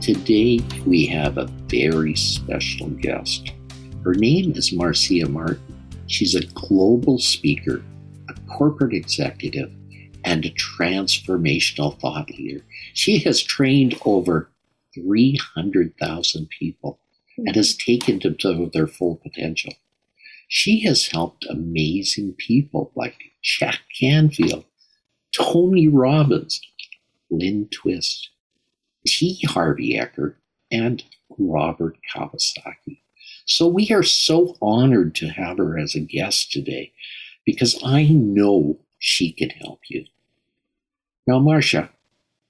Today, 0.00 0.60
we 0.86 1.06
have 1.06 1.38
a 1.38 1.50
very 1.66 2.14
special 2.14 2.88
guest. 2.88 3.52
Her 4.04 4.14
name 4.14 4.52
is 4.52 4.72
Marcia 4.72 5.28
Martin. 5.28 5.60
She's 6.06 6.36
a 6.36 6.46
global 6.46 7.18
speaker, 7.18 7.82
a 8.30 8.34
corporate 8.48 8.94
executive, 8.94 9.72
and 10.24 10.44
a 10.44 10.50
transformational 10.50 11.98
thought 12.00 12.30
leader. 12.30 12.64
She 12.94 13.18
has 13.24 13.42
trained 13.42 13.98
over 14.04 14.48
300,000 14.94 16.48
people 16.48 17.00
and 17.36 17.56
has 17.56 17.76
mm-hmm. 17.76 17.90
taken 17.90 18.18
them 18.20 18.36
to 18.38 18.70
their 18.72 18.86
full 18.86 19.16
potential. 19.16 19.72
She 20.46 20.80
has 20.84 21.08
helped 21.08 21.44
amazing 21.50 22.34
people 22.38 22.92
like 22.94 23.32
Jack 23.42 23.80
Canfield, 23.98 24.64
Tony 25.36 25.88
Robbins, 25.88 26.60
Lynn 27.30 27.68
Twist, 27.70 28.30
T. 29.06 29.40
Harvey 29.46 29.94
Eker, 29.94 30.34
and 30.70 31.02
Robert 31.38 31.96
Kiyosaki. 32.14 33.00
So 33.44 33.66
we 33.66 33.90
are 33.90 34.02
so 34.02 34.56
honored 34.60 35.14
to 35.16 35.28
have 35.28 35.58
her 35.58 35.78
as 35.78 35.94
a 35.94 36.00
guest 36.00 36.52
today 36.52 36.92
because 37.46 37.80
I 37.84 38.04
know 38.08 38.78
she 38.98 39.32
can 39.32 39.50
help 39.50 39.80
you. 39.88 40.04
Now, 41.26 41.38
Marcia, 41.38 41.90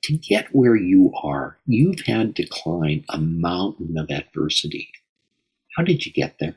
to 0.02 0.16
get 0.16 0.54
where 0.54 0.76
you 0.76 1.12
are, 1.22 1.58
you've 1.66 2.00
had 2.00 2.34
to 2.36 2.46
climb 2.46 3.04
a 3.08 3.18
mountain 3.18 3.98
of 3.98 4.10
adversity. 4.10 4.88
How 5.76 5.82
did 5.84 6.04
you 6.06 6.12
get 6.12 6.36
there? 6.40 6.56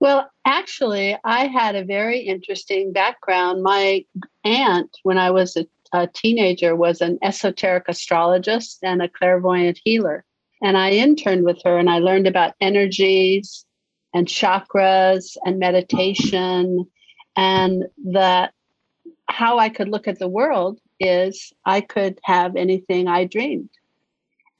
Well, 0.00 0.30
actually, 0.44 1.16
I 1.24 1.46
had 1.46 1.76
a 1.76 1.84
very 1.84 2.20
interesting 2.20 2.92
background. 2.92 3.62
My 3.62 4.04
aunt, 4.44 4.96
when 5.02 5.18
I 5.18 5.30
was 5.30 5.56
a 5.56 5.66
a 5.92 6.06
teenager 6.06 6.76
was 6.76 7.00
an 7.00 7.18
esoteric 7.22 7.84
astrologist 7.88 8.78
and 8.82 9.02
a 9.02 9.08
clairvoyant 9.08 9.80
healer. 9.84 10.24
And 10.62 10.76
I 10.76 10.90
interned 10.90 11.44
with 11.44 11.60
her 11.64 11.78
and 11.78 11.88
I 11.88 11.98
learned 11.98 12.26
about 12.26 12.54
energies 12.60 13.64
and 14.12 14.26
chakras 14.26 15.36
and 15.44 15.58
meditation 15.58 16.86
and 17.36 17.84
that 18.12 18.52
how 19.28 19.58
I 19.58 19.68
could 19.68 19.88
look 19.88 20.08
at 20.08 20.18
the 20.18 20.28
world 20.28 20.80
is 20.98 21.52
I 21.64 21.80
could 21.80 22.18
have 22.24 22.56
anything 22.56 23.08
I 23.08 23.24
dreamed. 23.24 23.70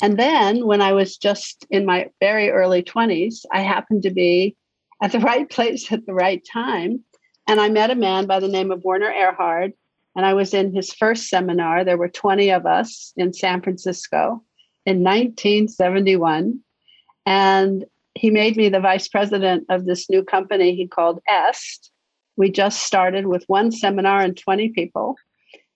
And 0.02 0.18
then 0.18 0.66
when 0.66 0.80
I 0.80 0.92
was 0.92 1.18
just 1.18 1.66
in 1.70 1.84
my 1.84 2.08
very 2.20 2.50
early 2.50 2.82
20s, 2.82 3.44
I 3.52 3.60
happened 3.60 4.04
to 4.04 4.10
be 4.10 4.56
at 5.02 5.12
the 5.12 5.18
right 5.30 5.48
place 5.48 5.92
at 5.92 6.06
the 6.06 6.14
right 6.14 6.42
time. 6.50 7.04
And 7.46 7.60
I 7.60 7.68
met 7.68 7.90
a 7.90 7.96
man 7.96 8.26
by 8.26 8.40
the 8.40 8.48
name 8.48 8.70
of 8.70 8.84
Werner 8.84 9.12
Erhard, 9.12 9.72
and 10.20 10.26
I 10.26 10.34
was 10.34 10.52
in 10.52 10.74
his 10.74 10.92
first 10.92 11.30
seminar. 11.30 11.82
There 11.82 11.96
were 11.96 12.10
20 12.10 12.50
of 12.50 12.66
us 12.66 13.14
in 13.16 13.32
San 13.32 13.62
Francisco 13.62 14.44
in 14.84 15.02
1971. 15.02 16.60
And 17.24 17.86
he 18.14 18.28
made 18.28 18.54
me 18.54 18.68
the 18.68 18.80
vice 18.80 19.08
president 19.08 19.64
of 19.70 19.86
this 19.86 20.10
new 20.10 20.22
company 20.22 20.74
he 20.74 20.86
called 20.86 21.20
Est. 21.26 21.90
We 22.36 22.52
just 22.52 22.82
started 22.82 23.28
with 23.28 23.44
one 23.46 23.72
seminar 23.72 24.20
and 24.20 24.36
20 24.36 24.68
people. 24.74 25.16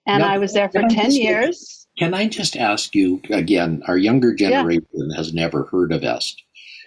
And 0.07 0.21
now, 0.21 0.29
I 0.29 0.37
was 0.37 0.53
there 0.53 0.69
for 0.69 0.83
10 0.91 1.13
years. 1.13 1.87
Can 1.97 2.13
I 2.13 2.29
just 2.29 2.55
ask 2.55 2.95
you 2.95 3.23
again? 3.31 3.83
Our 3.89 3.97
younger 3.97 4.35
generation 4.35 4.85
yeah. 4.93 5.17
has 5.17 5.33
never 5.33 5.65
heard 5.73 5.91
of 5.91 6.05
Est. 6.05 6.37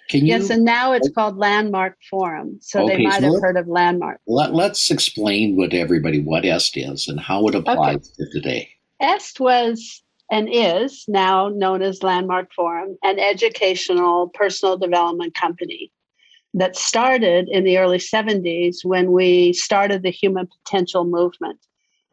Can 0.09 0.21
you, 0.21 0.27
yes, 0.27 0.49
and 0.49 0.63
now 0.63 0.93
it's 0.93 1.09
called 1.09 1.37
Landmark 1.37 1.97
Forum. 2.09 2.59
So 2.61 2.83
okay, 2.83 2.97
they 2.97 3.03
might 3.03 3.19
so 3.19 3.33
have 3.33 3.41
heard 3.41 3.57
of 3.57 3.67
Landmark. 3.67 4.21
Let, 4.25 4.53
us 4.53 4.89
explain 4.89 5.57
what 5.57 5.73
everybody 5.73 6.21
what 6.21 6.45
EST 6.45 6.77
is 6.77 7.07
and 7.07 7.19
how 7.19 7.45
it 7.47 7.55
applies 7.55 7.95
okay. 7.95 8.05
to 8.17 8.29
today. 8.31 8.69
EST 9.01 9.39
was 9.39 10.03
and 10.31 10.49
is 10.51 11.05
now 11.07 11.49
known 11.49 11.81
as 11.81 12.03
Landmark 12.03 12.53
Forum, 12.53 12.97
an 13.03 13.19
educational 13.19 14.29
personal 14.29 14.77
development 14.77 15.33
company 15.35 15.91
that 16.53 16.75
started 16.75 17.47
in 17.49 17.63
the 17.63 17.77
early 17.77 17.97
70s 17.97 18.77
when 18.83 19.11
we 19.11 19.53
started 19.53 20.03
the 20.03 20.09
human 20.09 20.47
potential 20.47 21.05
movement. 21.05 21.59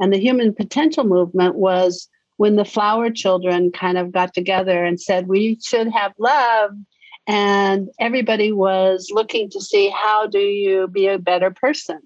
And 0.00 0.12
the 0.12 0.18
human 0.18 0.54
potential 0.54 1.04
movement 1.04 1.54
was 1.54 2.08
when 2.36 2.56
the 2.56 2.64
flower 2.64 3.10
children 3.10 3.70
kind 3.70 3.96
of 3.96 4.12
got 4.12 4.34
together 4.34 4.84
and 4.84 5.00
said, 5.00 5.28
we 5.28 5.58
should 5.64 5.88
have 5.88 6.12
love 6.18 6.72
and 7.26 7.88
everybody 7.98 8.52
was 8.52 9.08
looking 9.10 9.48
to 9.50 9.60
see 9.60 9.88
how 9.90 10.26
do 10.26 10.38
you 10.38 10.88
be 10.88 11.06
a 11.06 11.18
better 11.18 11.50
person. 11.50 12.00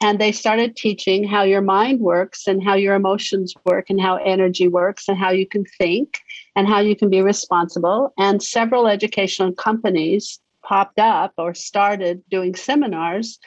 And 0.00 0.18
they 0.18 0.32
started 0.32 0.76
teaching 0.76 1.24
how 1.24 1.44
your 1.44 1.62
mind 1.62 2.00
works 2.00 2.46
and 2.46 2.62
how 2.62 2.74
your 2.74 2.94
emotions 2.94 3.54
work 3.64 3.88
and 3.88 4.00
how 4.00 4.16
energy 4.16 4.68
works 4.68 5.08
and 5.08 5.16
how 5.16 5.30
you 5.30 5.46
can 5.46 5.64
think 5.78 6.18
and 6.56 6.68
how 6.68 6.80
you 6.80 6.94
can 6.94 7.08
be 7.08 7.22
responsible. 7.22 8.12
And 8.18 8.42
several 8.42 8.86
educational 8.86 9.52
companies 9.52 10.40
popped 10.62 10.98
up 10.98 11.32
or 11.38 11.54
started 11.54 12.22
doing 12.28 12.54
seminars 12.54 13.38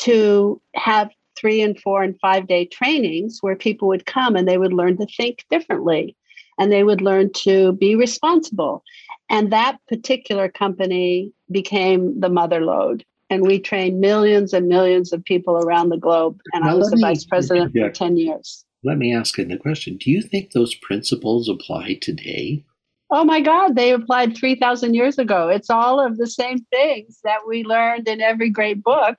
to 0.00 0.60
have 0.74 1.10
three 1.36 1.60
and 1.62 1.78
four 1.80 2.02
and 2.02 2.18
five 2.20 2.46
day 2.46 2.66
trainings 2.66 3.38
where 3.40 3.56
people 3.56 3.88
would 3.88 4.06
come 4.06 4.36
and 4.36 4.48
they 4.48 4.58
would 4.58 4.72
learn 4.72 4.96
to 4.98 5.06
think 5.16 5.44
differently 5.50 6.16
and 6.60 6.70
they 6.70 6.84
would 6.84 7.00
learn 7.00 7.32
to 7.32 7.72
be 7.72 7.96
responsible 7.96 8.84
and 9.30 9.52
that 9.52 9.78
particular 9.88 10.48
company 10.48 11.32
became 11.50 12.18
the 12.18 12.28
mother 12.28 12.60
lode. 12.60 13.04
And 13.30 13.46
we 13.46 13.60
trained 13.60 14.00
millions 14.00 14.52
and 14.52 14.66
millions 14.66 15.12
of 15.12 15.24
people 15.24 15.56
around 15.56 15.90
the 15.90 15.96
globe. 15.96 16.40
And 16.52 16.64
now 16.64 16.72
I 16.72 16.74
was 16.74 16.90
the 16.90 16.98
vice 17.00 17.24
president 17.24 17.72
for 17.72 17.88
10 17.88 18.16
years. 18.16 18.64
Let 18.82 18.98
me 18.98 19.14
ask 19.14 19.38
you 19.38 19.44
the 19.44 19.56
question 19.56 19.98
Do 19.98 20.10
you 20.10 20.20
think 20.20 20.50
those 20.50 20.74
principles 20.74 21.48
apply 21.48 21.98
today? 22.02 22.64
Oh 23.12 23.24
my 23.24 23.40
God, 23.40 23.76
they 23.76 23.92
applied 23.92 24.36
3,000 24.36 24.94
years 24.94 25.18
ago. 25.18 25.48
It's 25.48 25.70
all 25.70 26.04
of 26.04 26.16
the 26.16 26.26
same 26.26 26.64
things 26.72 27.20
that 27.24 27.40
we 27.46 27.64
learned 27.64 28.08
in 28.08 28.20
every 28.20 28.50
great 28.50 28.82
book 28.82 29.16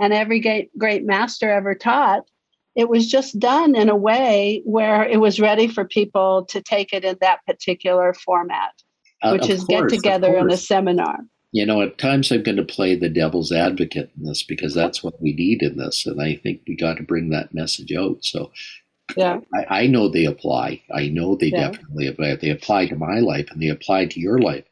and 0.00 0.12
every 0.12 0.40
great, 0.40 0.76
great 0.78 1.04
master 1.04 1.50
ever 1.50 1.74
taught. 1.74 2.24
It 2.74 2.88
was 2.88 3.08
just 3.08 3.38
done 3.38 3.76
in 3.76 3.88
a 3.88 3.96
way 3.96 4.62
where 4.64 5.04
it 5.04 5.20
was 5.20 5.40
ready 5.40 5.68
for 5.68 5.84
people 5.84 6.44
to 6.50 6.60
take 6.60 6.92
it 6.92 7.04
in 7.04 7.16
that 7.20 7.44
particular 7.46 8.14
format. 8.14 8.72
Uh, 9.22 9.32
which 9.32 9.48
is 9.48 9.64
course, 9.64 9.90
get 9.90 9.96
together 9.96 10.36
in 10.36 10.50
a 10.50 10.56
seminar. 10.56 11.18
You 11.52 11.64
know, 11.64 11.80
at 11.80 11.96
times 11.96 12.30
I'm 12.30 12.42
going 12.42 12.58
to 12.58 12.64
play 12.64 12.94
the 12.94 13.08
devil's 13.08 13.52
advocate 13.52 14.10
in 14.18 14.26
this 14.26 14.42
because 14.42 14.74
that's 14.74 15.02
what 15.02 15.20
we 15.22 15.32
need 15.32 15.62
in 15.62 15.78
this. 15.78 16.04
And 16.04 16.20
I 16.20 16.36
think 16.36 16.60
we 16.68 16.76
got 16.76 16.98
to 16.98 17.02
bring 17.02 17.30
that 17.30 17.54
message 17.54 17.92
out. 17.92 18.22
So 18.22 18.50
yeah. 19.16 19.40
I, 19.54 19.82
I 19.82 19.86
know 19.86 20.08
they 20.08 20.26
apply. 20.26 20.82
I 20.94 21.08
know 21.08 21.36
they 21.36 21.46
yeah. 21.46 21.70
definitely 21.70 22.06
apply. 22.06 22.36
They 22.36 22.50
apply 22.50 22.88
to 22.88 22.96
my 22.96 23.20
life 23.20 23.48
and 23.50 23.62
they 23.62 23.68
apply 23.68 24.06
to 24.06 24.20
your 24.20 24.38
life. 24.38 24.64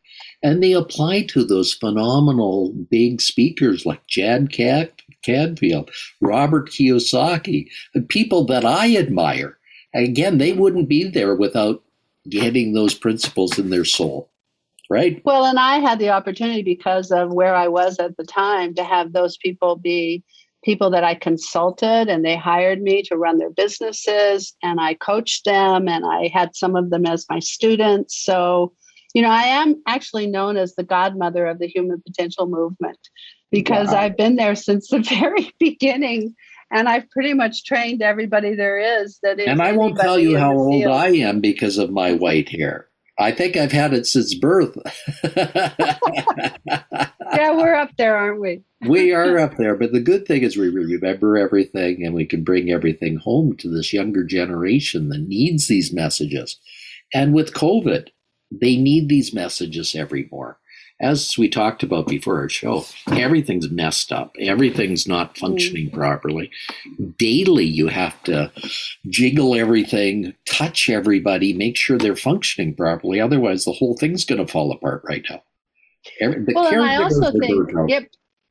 And 0.42 0.62
they 0.62 0.72
apply 0.72 1.22
to 1.28 1.44
those 1.44 1.72
phenomenal 1.72 2.72
big 2.90 3.22
speakers 3.22 3.86
like 3.86 4.06
Jad 4.06 4.50
Chad 4.50 4.92
Canfield, 5.22 5.90
Robert 6.20 6.70
Kiyosaki, 6.70 7.68
people 8.08 8.44
that 8.46 8.64
I 8.64 8.96
admire. 8.96 9.58
Again, 9.94 10.38
they 10.38 10.52
wouldn't 10.52 10.88
be 10.88 11.04
there 11.04 11.34
without 11.34 11.82
getting 12.28 12.72
those 12.72 12.94
principles 12.94 13.58
in 13.58 13.70
their 13.70 13.84
soul 13.84 14.32
right? 14.92 15.22
Well, 15.24 15.46
and 15.46 15.58
I 15.58 15.78
had 15.78 15.98
the 15.98 16.10
opportunity 16.10 16.62
because 16.62 17.10
of 17.10 17.32
where 17.32 17.54
I 17.54 17.66
was 17.66 17.98
at 17.98 18.14
the 18.18 18.24
time 18.24 18.74
to 18.74 18.84
have 18.84 19.14
those 19.14 19.38
people 19.38 19.76
be 19.76 20.22
people 20.62 20.90
that 20.90 21.02
I 21.02 21.14
consulted 21.14 22.08
and 22.08 22.24
they 22.24 22.36
hired 22.36 22.82
me 22.82 23.02
to 23.04 23.16
run 23.16 23.38
their 23.38 23.50
businesses 23.50 24.54
and 24.62 24.80
I 24.80 24.94
coached 24.94 25.44
them 25.44 25.88
and 25.88 26.04
I 26.06 26.28
had 26.32 26.54
some 26.54 26.76
of 26.76 26.90
them 26.90 27.04
as 27.04 27.26
my 27.28 27.40
students. 27.40 28.22
So, 28.22 28.72
you 29.14 29.22
know, 29.22 29.30
I 29.30 29.42
am 29.42 29.82
actually 29.88 30.26
known 30.26 30.56
as 30.56 30.74
the 30.74 30.84
godmother 30.84 31.46
of 31.46 31.58
the 31.58 31.66
human 31.66 32.00
potential 32.06 32.46
movement 32.46 32.98
because 33.52 33.88
wow. 33.88 34.00
I've 34.00 34.16
been 34.16 34.34
there 34.34 34.56
since 34.56 34.88
the 34.88 34.98
very 35.20 35.52
beginning 35.60 36.34
and 36.72 36.88
I've 36.88 37.08
pretty 37.10 37.34
much 37.34 37.64
trained 37.64 38.02
everybody 38.02 38.56
there 38.56 39.02
is 39.02 39.20
that 39.22 39.38
is. 39.38 39.46
And 39.46 39.62
I 39.62 39.72
won't 39.72 39.98
tell 39.98 40.18
you 40.18 40.38
how 40.38 40.56
old 40.56 40.72
field. 40.72 40.92
I 40.92 41.08
am 41.08 41.40
because 41.40 41.78
of 41.78 41.90
my 41.90 42.14
white 42.14 42.48
hair. 42.48 42.88
I 43.18 43.30
think 43.30 43.56
I've 43.56 43.72
had 43.72 43.92
it 43.92 44.06
since 44.06 44.34
birth. 44.34 44.76
yeah, 45.36 45.98
we're 47.54 47.74
up 47.74 47.90
there, 47.98 48.16
aren't 48.16 48.40
we? 48.40 48.62
we 48.88 49.12
are 49.12 49.38
up 49.38 49.58
there. 49.58 49.76
But 49.76 49.92
the 49.92 50.00
good 50.00 50.26
thing 50.26 50.42
is 50.42 50.56
we 50.56 50.70
remember 50.70 51.36
everything 51.36 52.04
and 52.04 52.14
we 52.14 52.24
can 52.24 52.42
bring 52.42 52.70
everything 52.70 53.16
home 53.16 53.54
to 53.58 53.68
this 53.68 53.92
younger 53.92 54.24
generation 54.24 55.10
that 55.10 55.20
needs 55.20 55.68
these 55.68 55.92
messages. 55.92 56.58
And 57.12 57.34
with 57.34 57.52
COVID, 57.52 58.08
they 58.50 58.76
need 58.76 59.10
these 59.10 59.34
messages 59.34 59.94
every 59.94 60.26
more. 60.32 60.58
As 61.00 61.36
we 61.36 61.48
talked 61.48 61.82
about 61.82 62.06
before 62.06 62.38
our 62.38 62.48
show, 62.48 62.84
everything's 63.08 63.68
messed 63.70 64.12
up. 64.12 64.36
Everything's 64.38 65.08
not 65.08 65.36
functioning 65.36 65.90
mm. 65.90 65.92
properly. 65.92 66.50
Daily, 67.18 67.64
you 67.64 67.88
have 67.88 68.22
to 68.24 68.52
jiggle 69.08 69.56
everything, 69.56 70.32
touch 70.46 70.88
everybody, 70.88 71.54
make 71.54 71.76
sure 71.76 71.98
they're 71.98 72.14
functioning 72.14 72.74
properly. 72.76 73.20
Otherwise, 73.20 73.64
the 73.64 73.72
whole 73.72 73.96
thing's 73.96 74.24
going 74.24 74.44
to 74.44 74.50
fall 74.50 74.70
apart 74.70 75.02
right 75.04 75.24
now. 75.28 75.42
Every, 76.20 76.44
well, 76.54 76.66
and 76.66 76.82
I 76.82 77.02
also 77.02 77.32
think, 77.32 77.70
yep, 77.88 78.04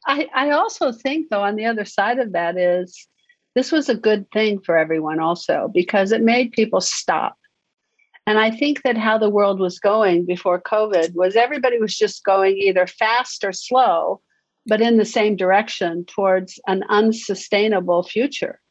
I, 0.05 0.27
I 0.33 0.51
also 0.51 0.91
think, 0.91 1.29
though, 1.29 1.43
on 1.43 1.55
the 1.55 1.65
other 1.65 1.85
side 1.85 2.19
of 2.19 2.33
that 2.33 2.57
is 2.57 3.07
this 3.55 3.71
was 3.71 3.89
a 3.89 3.95
good 3.95 4.29
thing 4.31 4.59
for 4.61 4.77
everyone 4.77 5.19
also 5.19 5.69
because 5.73 6.11
it 6.11 6.21
made 6.21 6.51
people 6.51 6.81
stop. 6.81 7.37
And 8.27 8.37
I 8.37 8.51
think 8.51 8.83
that 8.83 8.97
how 8.97 9.17
the 9.17 9.29
world 9.29 9.59
was 9.59 9.79
going 9.79 10.25
before 10.25 10.61
COVID 10.61 11.15
was 11.15 11.35
everybody 11.35 11.79
was 11.79 11.97
just 11.97 12.23
going 12.23 12.57
either 12.57 12.87
fast 12.87 13.43
or 13.43 13.51
slow, 13.51 14.21
but 14.65 14.81
in 14.81 14.97
the 14.97 15.05
same 15.05 15.35
direction 15.35 16.05
towards 16.05 16.59
an 16.67 16.83
unsustainable 16.89 18.03
future 18.03 18.61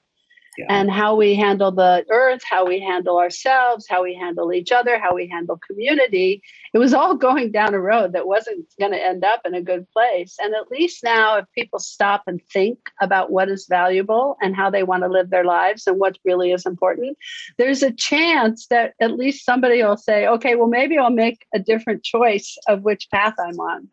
and 0.69 0.91
how 0.91 1.15
we 1.15 1.35
handle 1.35 1.71
the 1.71 2.05
earth, 2.11 2.43
how 2.45 2.67
we 2.67 2.81
handle 2.81 3.19
ourselves, 3.19 3.87
how 3.89 4.03
we 4.03 4.15
handle 4.15 4.53
each 4.53 4.73
other, 4.73 4.99
how 4.99 5.15
we 5.15 5.29
handle 5.29 5.59
community. 5.67 6.43
It 6.75 6.79
was 6.79 6.93
all 6.93 7.15
going 7.15 7.53
down 7.53 7.75
a 7.75 7.81
road 7.81 8.13
that 8.13 8.27
wasn't 8.27 8.67
going 8.79 8.93
to 8.93 9.03
end 9.03 9.25
up 9.25 9.41
in 9.45 9.55
a 9.55 9.63
good 9.63 9.87
place. 9.91 10.37
And 10.41 10.55
at 10.55 10.71
least 10.71 11.03
now, 11.03 11.39
if 11.39 11.47
people 11.55 11.79
stop 11.79 12.25
and 12.27 12.41
think 12.53 12.79
about 13.01 13.31
what 13.31 13.49
is 13.49 13.67
valuable 13.69 14.37
and 14.41 14.55
how 14.55 14.71
they 14.71 14.83
want 14.83 15.03
to 15.03 15.09
live 15.09 15.31
their 15.31 15.45
lives 15.45 15.87
and 15.87 15.99
what 15.99 16.19
really 16.25 16.53
is 16.53 16.67
important, 16.67 17.17
there's 17.59 17.83
a 17.83 17.93
chance 17.93 18.67
that 18.69 18.95
at 19.01 19.17
least 19.17 19.45
somebody 19.45 19.83
will 19.83 19.97
say, 19.97 20.27
okay, 20.27 20.57
well, 20.57 20.69
maybe 20.69 20.99
I'll 20.99 21.11
make 21.11 21.47
a 21.55 21.59
different 21.59 22.03
choice 22.03 22.57
of 22.69 22.83
which 22.83 23.09
path 23.11 23.35
I'm 23.39 23.59
on. 23.61 23.89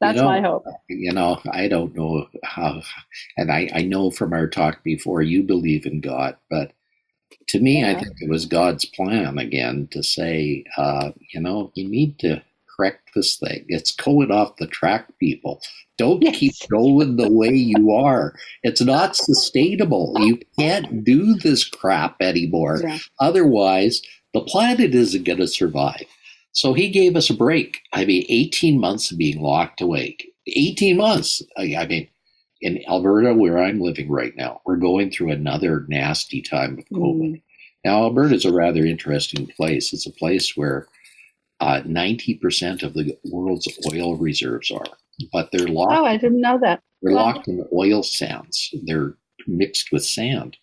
That's 0.00 0.16
you 0.16 0.22
know, 0.22 0.28
my 0.28 0.40
hope. 0.40 0.64
You 0.88 1.12
know, 1.12 1.40
I 1.50 1.68
don't 1.68 1.94
know 1.94 2.28
how, 2.44 2.82
and 3.36 3.50
I, 3.50 3.70
I 3.74 3.82
know 3.82 4.10
from 4.10 4.32
our 4.32 4.46
talk 4.46 4.82
before 4.84 5.22
you 5.22 5.42
believe 5.42 5.86
in 5.86 6.00
God, 6.00 6.36
but 6.50 6.72
to 7.48 7.60
me, 7.60 7.80
yeah. 7.80 7.90
I 7.90 7.94
think 7.94 8.14
it 8.20 8.28
was 8.28 8.46
God's 8.46 8.84
plan 8.84 9.38
again 9.38 9.88
to 9.92 10.02
say, 10.02 10.64
uh, 10.76 11.12
you 11.32 11.40
know, 11.40 11.72
you 11.74 11.88
need 11.88 12.18
to 12.20 12.42
correct 12.76 13.10
this 13.14 13.36
thing. 13.36 13.64
It's 13.68 13.92
going 13.92 14.30
off 14.30 14.56
the 14.56 14.66
track, 14.66 15.08
people. 15.18 15.60
Don't 15.96 16.22
yes. 16.22 16.36
keep 16.36 16.52
going 16.70 17.16
the 17.16 17.30
way 17.30 17.54
you 17.54 17.90
are. 17.92 18.34
It's 18.62 18.82
not 18.82 19.16
sustainable. 19.16 20.14
You 20.18 20.38
can't 20.58 21.02
do 21.04 21.34
this 21.36 21.64
crap 21.64 22.16
anymore. 22.20 22.82
Otherwise, 23.18 24.02
the 24.34 24.42
planet 24.42 24.94
isn't 24.94 25.24
going 25.24 25.38
to 25.38 25.48
survive. 25.48 26.04
So 26.56 26.72
he 26.72 26.88
gave 26.88 27.16
us 27.16 27.28
a 27.28 27.34
break. 27.34 27.82
I 27.92 28.06
mean, 28.06 28.24
18 28.30 28.80
months 28.80 29.10
of 29.10 29.18
being 29.18 29.42
locked 29.42 29.82
awake. 29.82 30.32
18 30.46 30.96
months. 30.96 31.42
I, 31.58 31.86
mean, 31.86 32.08
in 32.62 32.82
Alberta, 32.88 33.34
where 33.34 33.58
I'm 33.58 33.78
living 33.78 34.10
right 34.10 34.34
now, 34.36 34.62
we're 34.64 34.76
going 34.76 35.10
through 35.10 35.32
another 35.32 35.84
nasty 35.88 36.40
time 36.40 36.78
of 36.78 36.86
COVID. 36.86 37.34
Mm. 37.34 37.42
Now, 37.84 38.04
Alberta 38.04 38.34
is 38.34 38.46
a 38.46 38.54
rather 38.54 38.86
interesting 38.86 39.46
place. 39.48 39.92
It's 39.92 40.06
a 40.06 40.12
place 40.12 40.56
where 40.56 40.88
uh, 41.60 41.82
90% 41.84 42.82
of 42.82 42.94
the 42.94 43.14
world's 43.30 43.68
oil 43.92 44.16
reserves 44.16 44.70
are, 44.70 44.86
but 45.34 45.50
they're 45.52 45.68
locked. 45.68 45.92
Oh, 45.92 46.06
I 46.06 46.16
didn't 46.16 46.40
know 46.40 46.58
that. 46.62 46.80
They're 47.02 47.12
locked 47.12 47.48
in 47.48 47.66
oil 47.70 48.02
sands. 48.02 48.74
They're 48.86 49.14
mixed 49.46 49.92
with 49.92 50.06
sand. 50.06 50.56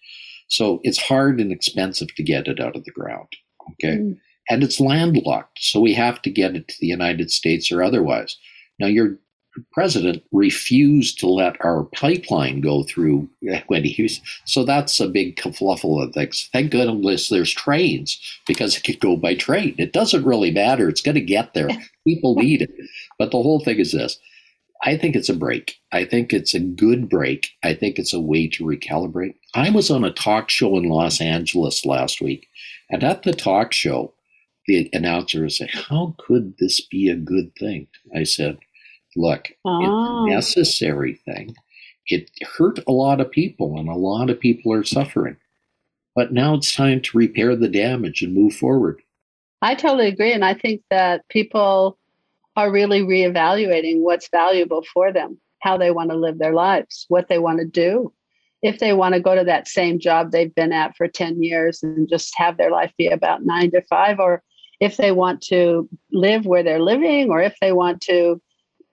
So 0.48 0.80
it's 0.82 0.98
hard 0.98 1.40
and 1.40 1.52
expensive 1.52 2.16
to 2.16 2.24
get 2.24 2.48
it 2.48 2.60
out 2.60 2.76
of 2.76 2.84
the 2.84 2.92
ground. 2.92 3.28
Okay. 3.74 3.98
Mm 3.98 4.18
and 4.50 4.64
it's 4.64 4.80
landlocked. 4.80 5.60
So 5.60 5.80
we 5.80 5.94
have 5.94 6.22
to 6.24 6.30
get 6.30 6.56
it 6.56 6.68
to 6.68 6.76
the 6.80 6.88
United 6.88 7.32
States 7.32 7.72
or 7.72 7.84
otherwise. 7.84 8.38
Now, 8.80 8.88
your 8.88 9.18
president 9.72 10.24
refused 10.32 11.20
to 11.20 11.28
let 11.28 11.64
our 11.64 11.84
pipeline 11.96 12.60
go 12.60 12.84
through 12.84 13.30
when 13.68 13.84
he 13.84 14.02
was, 14.02 14.20
so 14.46 14.64
that's 14.64 15.00
a 15.00 15.08
big 15.08 15.36
kerfluffle 15.36 16.04
of 16.04 16.14
things. 16.14 16.50
Thank 16.52 16.72
goodness 16.72 17.30
there's 17.30 17.54
trains 17.54 18.20
because 18.48 18.76
it 18.76 18.84
could 18.84 19.00
go 19.00 19.16
by 19.16 19.36
train. 19.36 19.76
It 19.78 19.94
doesn't 19.94 20.26
really 20.26 20.50
matter. 20.50 20.90
It's 20.90 21.04
going 21.04 21.16
to 21.16 21.22
get 21.22 21.54
there. 21.54 21.70
People 22.06 22.36
need 22.36 22.64
it. 22.64 22.72
But 23.20 23.30
the 23.30 23.42
whole 23.42 23.64
thing 23.64 23.78
is 23.78 23.92
this. 23.92 24.18
I 24.86 24.98
think 24.98 25.16
it's 25.16 25.30
a 25.30 25.36
break. 25.36 25.78
I 25.92 26.04
think 26.04 26.34
it's 26.34 26.54
a 26.54 26.60
good 26.60 27.08
break. 27.08 27.48
I 27.64 27.74
think 27.74 27.98
it's 27.98 28.14
a 28.14 28.20
way 28.20 28.48
to 28.50 28.66
recalibrate. 28.66 29.36
I 29.54 29.70
was 29.70 29.90
on 29.90 30.04
a 30.04 30.12
talk 30.12 30.50
show 30.50 30.76
in 30.78 30.90
Los 30.90 31.22
Angeles 31.22 31.86
last 31.86 32.22
week, 32.22 32.48
and 32.90 33.04
at 33.04 33.24
the 33.24 33.34
talk 33.34 33.72
show, 33.72 34.14
the 34.68 34.90
announcer 34.94 35.42
would 35.42 35.52
say, 35.52 35.70
How 35.72 36.16
could 36.18 36.56
this 36.58 36.82
be 36.82 37.10
a 37.10 37.16
good 37.16 37.52
thing? 37.60 37.88
I 38.16 38.24
said, 38.24 38.58
Look, 39.16 39.50
oh. 39.66 39.80
it's 39.80 39.88
a 39.88 39.92
oh. 39.92 40.26
necessary 40.26 41.16
thing. 41.26 41.56
It 42.08 42.30
hurt 42.58 42.80
a 42.88 42.92
lot 42.92 43.22
of 43.22 43.32
people, 43.32 43.78
and 43.78 43.88
a 43.88 43.96
lot 43.96 44.30
of 44.30 44.40
people 44.40 44.74
are 44.74 44.84
suffering. 44.84 45.38
But 46.16 46.34
now 46.34 46.56
it's 46.56 46.76
time 46.76 47.02
to 47.02 47.18
repair 47.18 47.56
the 47.56 47.70
damage 47.70 48.22
and 48.22 48.34
move 48.34 48.56
forward. 48.56 49.02
I 49.62 49.76
totally 49.76 50.08
agree. 50.08 50.34
And 50.34 50.44
I 50.44 50.54
think 50.54 50.82
that 50.90 51.28
people 51.30 51.98
are 52.56 52.72
really 52.72 53.02
reevaluating 53.02 54.02
what's 54.02 54.30
valuable 54.30 54.84
for 54.94 55.12
them, 55.12 55.40
how 55.60 55.78
they 55.78 55.90
want 55.90 56.12
to 56.12 56.18
live 56.18 56.38
their 56.38 56.54
lives, 56.54 57.06
what 57.08 57.30
they 57.30 57.40
want 57.40 57.60
to 57.60 57.66
do. 57.66 58.14
If 58.62 58.80
they 58.80 58.94
want 58.94 59.16
to 59.16 59.20
go 59.20 59.36
to 59.36 59.44
that 59.44 59.68
same 59.68 60.00
job 60.00 60.32
they've 60.32 60.54
been 60.54 60.72
at 60.72 60.96
for 60.96 61.08
10 61.08 61.42
years 61.42 61.82
and 61.84 62.08
just 62.08 62.34
have 62.38 62.58
their 62.58 62.72
life 62.72 62.94
be 62.98 63.08
about 63.08 63.44
nine 63.44 63.72
to 63.72 63.82
five, 63.90 64.20
or 64.20 64.44
if 64.84 64.98
they 64.98 65.12
want 65.12 65.42
to 65.42 65.88
live 66.12 66.46
where 66.46 66.64
they're 66.64 66.82
living 66.82 67.30
or 67.30 67.42
if 67.42 67.56
they 67.62 67.72
want 67.72 68.02
to 68.02 68.42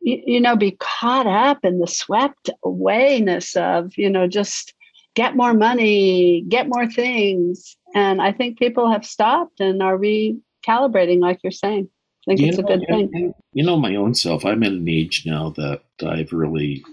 you, 0.00 0.40
know 0.40 0.56
be 0.56 0.76
caught 0.78 1.26
up 1.26 1.58
in 1.64 1.78
the 1.78 1.86
swept 1.86 2.48
awayness 2.64 3.56
of 3.56 3.96
you 3.98 4.08
know 4.08 4.26
just 4.26 4.74
get 5.14 5.36
more 5.36 5.52
money 5.54 6.42
get 6.48 6.68
more 6.68 6.88
things. 6.88 7.76
And 7.94 8.22
i 8.22 8.30
think 8.32 8.58
people 8.58 8.90
have 8.90 9.04
stopped 9.04 9.60
and 9.60 9.82
are 9.82 9.98
recalibrating 9.98 11.20
like 11.20 11.40
you're 11.42 11.50
saying. 11.50 11.88
I 12.28 12.36
think 12.36 12.40
you 12.40 12.48
it's 12.48 12.58
know, 12.58 12.64
a 12.64 12.76
good 12.76 12.86
thing. 12.86 13.34
you 13.52 13.64
know 13.64 13.78
my 13.78 13.96
own 13.96 14.14
self 14.14 14.44
i'm 14.44 14.62
at 14.62 14.72
an 14.72 14.88
age 14.88 15.24
now 15.26 15.50
that 15.56 15.82
i've 16.06 16.32
really 16.32 16.84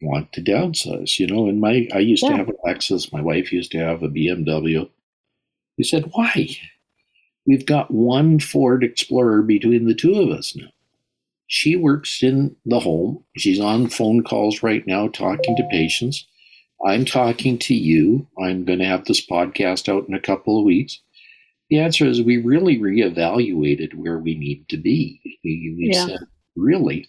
want 0.00 0.32
to 0.32 0.40
downsize 0.40 1.18
you 1.18 1.26
know 1.26 1.48
and 1.48 1.60
my 1.60 1.88
i 1.92 1.98
used 1.98 2.22
yeah. 2.22 2.30
to 2.30 2.36
have 2.36 2.48
a 2.48 2.52
lexus. 2.64 3.12
My 3.12 3.20
wife 3.20 3.52
used 3.52 3.72
to 3.72 3.78
have 3.78 4.04
a 4.04 4.08
bmw 4.08 4.88
he 5.76 5.84
said 5.84 6.04
why 6.12 6.56
We've 7.46 7.66
got 7.66 7.90
one 7.92 8.40
Ford 8.40 8.82
Explorer 8.82 9.42
between 9.42 9.86
the 9.86 9.94
two 9.94 10.14
of 10.14 10.30
us 10.30 10.56
now. 10.56 10.66
She 11.46 11.76
works 11.76 12.22
in 12.22 12.56
the 12.64 12.80
home. 12.80 13.22
She's 13.36 13.60
on 13.60 13.88
phone 13.88 14.24
calls 14.24 14.64
right 14.64 14.84
now 14.86 15.08
talking 15.08 15.54
to 15.56 15.68
patients. 15.70 16.26
I'm 16.84 17.04
talking 17.04 17.56
to 17.58 17.74
you. 17.74 18.26
I'm 18.42 18.64
going 18.64 18.80
to 18.80 18.84
have 18.84 19.04
this 19.04 19.24
podcast 19.24 19.88
out 19.88 20.08
in 20.08 20.14
a 20.14 20.20
couple 20.20 20.58
of 20.58 20.64
weeks. 20.64 21.00
The 21.70 21.78
answer 21.78 22.04
is 22.04 22.20
we 22.20 22.38
really 22.38 22.78
reevaluated 22.78 23.94
where 23.94 24.18
we 24.18 24.36
need 24.36 24.68
to 24.68 24.76
be. 24.76 25.20
We, 25.44 25.74
we 25.78 25.90
yeah. 25.92 26.06
said, 26.06 26.20
really, 26.56 27.08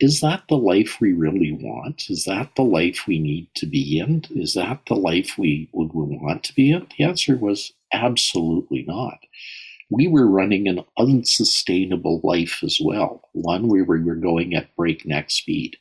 is 0.00 0.20
that 0.20 0.42
the 0.48 0.56
life 0.56 1.00
we 1.00 1.12
really 1.12 1.52
want? 1.60 2.08
Is 2.08 2.24
that 2.24 2.50
the 2.56 2.62
life 2.62 3.04
we 3.06 3.18
need 3.18 3.48
to 3.56 3.66
be 3.66 3.98
in? 3.98 4.24
Is 4.30 4.54
that 4.54 4.80
the 4.86 4.96
life 4.96 5.36
we 5.36 5.68
would 5.72 5.92
want 5.92 6.44
to 6.44 6.54
be 6.54 6.70
in? 6.70 6.86
The 6.96 7.04
answer 7.04 7.36
was 7.36 7.72
absolutely 7.92 8.84
not 8.86 9.18
we 9.90 10.08
were 10.08 10.26
running 10.26 10.68
an 10.68 10.80
unsustainable 10.98 12.20
life 12.22 12.60
as 12.62 12.78
well, 12.82 13.28
one 13.32 13.68
where 13.68 13.84
we 13.84 14.02
were 14.02 14.14
going 14.14 14.54
at 14.54 14.74
breakneck 14.76 15.30
speed. 15.30 15.76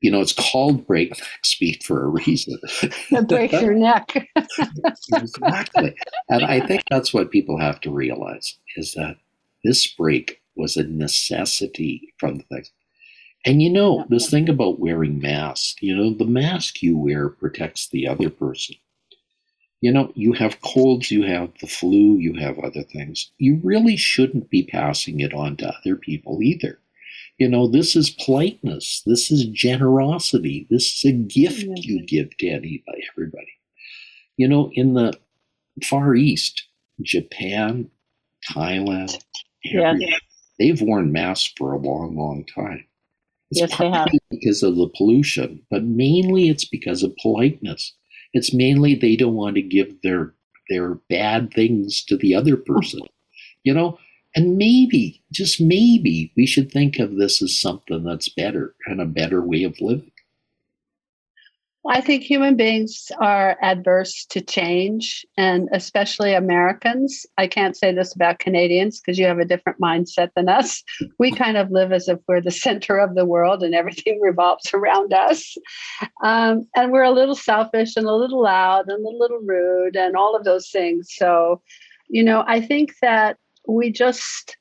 You 0.00 0.12
know, 0.12 0.20
it's 0.20 0.32
called 0.32 0.86
breakneck 0.86 1.44
speed 1.44 1.82
for 1.82 2.04
a 2.04 2.08
reason. 2.08 2.58
It 3.10 3.28
breaks 3.28 3.54
your 3.54 3.74
neck. 3.74 4.28
exactly. 5.12 5.94
And 6.28 6.44
I 6.44 6.60
think 6.60 6.82
that's 6.90 7.12
what 7.12 7.30
people 7.30 7.58
have 7.58 7.80
to 7.82 7.90
realize 7.90 8.58
is 8.76 8.92
that 8.92 9.16
this 9.64 9.86
break 9.86 10.40
was 10.56 10.76
a 10.76 10.84
necessity 10.84 12.12
from 12.18 12.38
the 12.38 12.44
things. 12.44 12.70
And 13.46 13.62
you 13.62 13.70
know, 13.70 14.04
this 14.08 14.28
thing 14.28 14.48
about 14.48 14.80
wearing 14.80 15.20
masks, 15.20 15.76
you 15.80 15.96
know, 15.96 16.12
the 16.12 16.26
mask 16.26 16.82
you 16.82 16.98
wear 16.98 17.28
protects 17.28 17.88
the 17.88 18.06
other 18.06 18.30
person 18.30 18.76
you 19.80 19.92
know, 19.92 20.12
you 20.14 20.32
have 20.32 20.60
colds, 20.60 21.10
you 21.10 21.22
have 21.22 21.50
the 21.60 21.66
flu, 21.66 22.16
you 22.18 22.34
have 22.34 22.58
other 22.58 22.82
things. 22.82 23.30
You 23.38 23.60
really 23.62 23.96
shouldn't 23.96 24.50
be 24.50 24.64
passing 24.64 25.20
it 25.20 25.32
on 25.32 25.56
to 25.58 25.68
other 25.68 25.96
people 25.96 26.42
either. 26.42 26.80
You 27.38 27.48
know, 27.48 27.68
this 27.68 27.94
is 27.94 28.10
politeness. 28.10 29.02
This 29.06 29.30
is 29.30 29.46
generosity. 29.46 30.66
This 30.70 30.92
is 30.96 31.04
a 31.04 31.12
gift 31.12 31.60
mm-hmm. 31.60 31.74
you 31.76 32.04
give 32.04 32.36
to 32.38 32.48
anybody, 32.48 33.04
everybody. 33.12 33.52
You 34.36 34.48
know, 34.48 34.70
in 34.74 34.94
the 34.94 35.12
Far 35.84 36.16
East, 36.16 36.64
Japan, 37.00 37.88
Thailand, 38.52 39.22
yeah. 39.62 39.94
they've 40.58 40.80
worn 40.82 41.12
masks 41.12 41.52
for 41.56 41.72
a 41.72 41.78
long, 41.78 42.16
long 42.16 42.44
time. 42.52 42.84
It's 43.50 43.60
yes, 43.60 43.78
they 43.78 43.90
have. 43.90 44.08
because 44.30 44.62
of 44.64 44.76
the 44.76 44.90
pollution, 44.96 45.62
but 45.70 45.84
mainly 45.84 46.48
it's 46.48 46.64
because 46.64 47.02
of 47.02 47.16
politeness. 47.22 47.94
It's 48.32 48.54
mainly 48.54 48.94
they 48.94 49.16
don't 49.16 49.34
want 49.34 49.56
to 49.56 49.62
give 49.62 50.00
their 50.02 50.34
their 50.70 50.94
bad 51.08 51.52
things 51.54 52.02
to 52.04 52.16
the 52.16 52.34
other 52.34 52.56
person. 52.56 53.00
You 53.64 53.74
know, 53.74 53.98
And 54.34 54.56
maybe, 54.58 55.22
just 55.32 55.60
maybe, 55.60 56.32
we 56.36 56.46
should 56.46 56.70
think 56.72 56.98
of 56.98 57.16
this 57.16 57.42
as 57.42 57.58
something 57.60 58.04
that's 58.04 58.28
better 58.28 58.74
and 58.86 59.00
a 59.00 59.06
better 59.06 59.42
way 59.42 59.64
of 59.64 59.80
living. 59.80 60.07
I 61.86 62.00
think 62.00 62.22
human 62.22 62.56
beings 62.56 63.10
are 63.20 63.56
adverse 63.62 64.26
to 64.30 64.40
change, 64.40 65.24
and 65.36 65.68
especially 65.72 66.34
Americans. 66.34 67.24
I 67.38 67.46
can't 67.46 67.76
say 67.76 67.92
this 67.92 68.14
about 68.14 68.40
Canadians 68.40 69.00
because 69.00 69.18
you 69.18 69.26
have 69.26 69.38
a 69.38 69.44
different 69.44 69.80
mindset 69.80 70.30
than 70.34 70.48
us. 70.48 70.82
We 71.18 71.30
kind 71.30 71.56
of 71.56 71.70
live 71.70 71.92
as 71.92 72.08
if 72.08 72.18
we're 72.26 72.40
the 72.40 72.50
center 72.50 72.98
of 72.98 73.14
the 73.14 73.24
world 73.24 73.62
and 73.62 73.74
everything 73.74 74.20
revolves 74.22 74.74
around 74.74 75.12
us. 75.12 75.56
Um, 76.22 76.66
and 76.74 76.90
we're 76.90 77.04
a 77.04 77.12
little 77.12 77.36
selfish 77.36 77.96
and 77.96 78.06
a 78.06 78.14
little 78.14 78.42
loud 78.42 78.88
and 78.88 79.06
a 79.06 79.16
little 79.16 79.40
rude 79.40 79.96
and 79.96 80.16
all 80.16 80.34
of 80.34 80.44
those 80.44 80.70
things. 80.70 81.08
So, 81.14 81.62
you 82.08 82.24
know, 82.24 82.44
I 82.46 82.60
think 82.60 82.94
that 83.02 83.38
we 83.68 83.92
just 83.92 84.56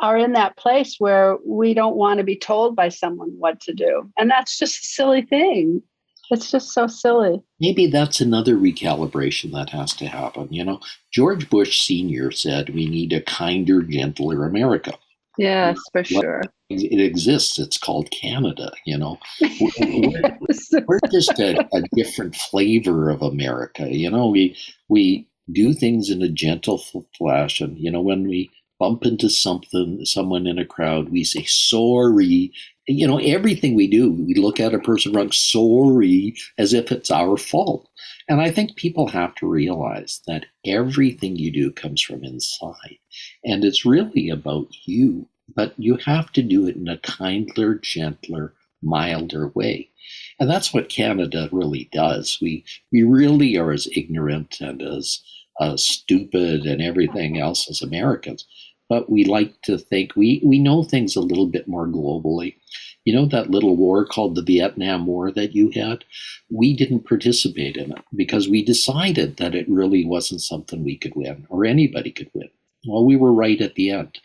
are 0.00 0.18
in 0.18 0.32
that 0.32 0.56
place 0.56 0.96
where 0.98 1.36
we 1.46 1.74
don't 1.74 1.96
want 1.96 2.18
to 2.18 2.24
be 2.24 2.36
told 2.36 2.74
by 2.74 2.88
someone 2.88 3.30
what 3.38 3.60
to 3.60 3.72
do. 3.72 4.10
And 4.18 4.28
that's 4.28 4.58
just 4.58 4.82
a 4.82 4.86
silly 4.86 5.22
thing. 5.22 5.82
It's 6.30 6.50
just 6.50 6.72
so 6.72 6.86
silly. 6.86 7.42
Maybe 7.60 7.86
that's 7.86 8.20
another 8.20 8.56
recalibration 8.56 9.52
that 9.52 9.70
has 9.70 9.92
to 9.94 10.06
happen. 10.06 10.48
You 10.50 10.64
know, 10.64 10.80
George 11.12 11.48
Bush 11.50 11.86
Sr. 11.86 12.30
said 12.30 12.70
we 12.70 12.86
need 12.86 13.12
a 13.12 13.20
kinder, 13.20 13.82
gentler 13.82 14.46
America. 14.46 14.94
Yes, 15.36 15.78
for 15.92 16.04
sure. 16.04 16.42
It 16.70 17.00
exists. 17.00 17.58
It's 17.58 17.76
called 17.76 18.10
Canada, 18.10 18.72
you 18.86 18.96
know. 18.96 19.18
We're, 19.60 20.38
we're 20.86 21.00
just 21.10 21.38
a, 21.40 21.60
a, 21.74 21.82
different 21.92 22.36
flavor 22.36 23.10
of 23.10 23.20
America. 23.20 23.88
You 23.92 24.10
know, 24.10 24.28
we 24.28 24.56
we 24.88 25.28
do 25.52 25.74
things 25.74 26.08
in 26.08 26.22
a 26.22 26.28
gentle 26.28 26.82
fashion. 27.18 27.76
You 27.76 27.90
know, 27.90 28.00
when 28.00 28.28
we 28.28 28.50
bump 28.78 29.04
into 29.04 29.28
something, 29.28 30.04
someone 30.04 30.46
in 30.46 30.58
a 30.58 30.64
crowd, 30.64 31.10
we 31.10 31.24
say 31.24 31.44
sorry. 31.44 32.52
You 32.86 33.06
know, 33.06 33.18
everything 33.18 33.74
we 33.74 33.86
do, 33.86 34.10
we 34.10 34.34
look 34.34 34.60
at 34.60 34.74
a 34.74 34.78
person 34.78 35.12
wrong, 35.12 35.32
sorry, 35.32 36.34
as 36.58 36.74
if 36.74 36.92
it's 36.92 37.10
our 37.10 37.36
fault. 37.36 37.88
And 38.28 38.40
I 38.40 38.50
think 38.50 38.76
people 38.76 39.08
have 39.08 39.34
to 39.36 39.46
realize 39.46 40.20
that 40.26 40.46
everything 40.66 41.36
you 41.36 41.50
do 41.50 41.70
comes 41.70 42.00
from 42.00 42.24
inside. 42.24 42.98
And 43.44 43.64
it's 43.64 43.84
really 43.84 44.28
about 44.28 44.68
you, 44.84 45.28
but 45.54 45.74
you 45.78 45.96
have 46.04 46.32
to 46.32 46.42
do 46.42 46.66
it 46.66 46.76
in 46.76 46.88
a 46.88 46.98
kinder, 46.98 47.76
gentler, 47.76 48.54
milder 48.82 49.48
way. 49.48 49.90
And 50.38 50.50
that's 50.50 50.72
what 50.74 50.88
Canada 50.88 51.48
really 51.52 51.88
does. 51.92 52.38
We 52.40 52.64
we 52.92 53.02
really 53.02 53.56
are 53.56 53.72
as 53.72 53.88
ignorant 53.94 54.60
and 54.60 54.82
as 54.82 55.20
uh, 55.60 55.76
stupid 55.76 56.66
and 56.66 56.82
everything 56.82 57.38
else 57.38 57.70
as 57.70 57.80
Americans 57.80 58.46
but 58.88 59.10
we 59.10 59.24
like 59.24 59.60
to 59.62 59.78
think 59.78 60.14
we, 60.16 60.40
we 60.44 60.58
know 60.58 60.82
things 60.82 61.16
a 61.16 61.20
little 61.20 61.46
bit 61.46 61.68
more 61.68 61.86
globally. 61.86 62.56
You 63.04 63.14
know 63.14 63.26
that 63.26 63.50
little 63.50 63.76
war 63.76 64.06
called 64.06 64.34
the 64.34 64.42
Vietnam 64.42 65.06
War 65.06 65.30
that 65.30 65.54
you 65.54 65.70
had? 65.74 66.04
We 66.50 66.74
didn't 66.74 67.06
participate 67.06 67.76
in 67.76 67.92
it 67.92 68.04
because 68.16 68.48
we 68.48 68.64
decided 68.64 69.36
that 69.36 69.54
it 69.54 69.68
really 69.68 70.06
wasn't 70.06 70.40
something 70.40 70.82
we 70.82 70.96
could 70.96 71.14
win 71.14 71.46
or 71.50 71.66
anybody 71.66 72.10
could 72.10 72.30
win. 72.32 72.48
Well, 72.86 73.04
we 73.04 73.16
were 73.16 73.32
right 73.32 73.60
at 73.60 73.74
the 73.74 73.90
end. 73.90 74.18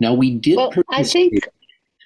Now 0.00 0.14
we 0.14 0.34
did. 0.34 0.56
Well, 0.56 0.72
I 0.90 1.02
think 1.02 1.48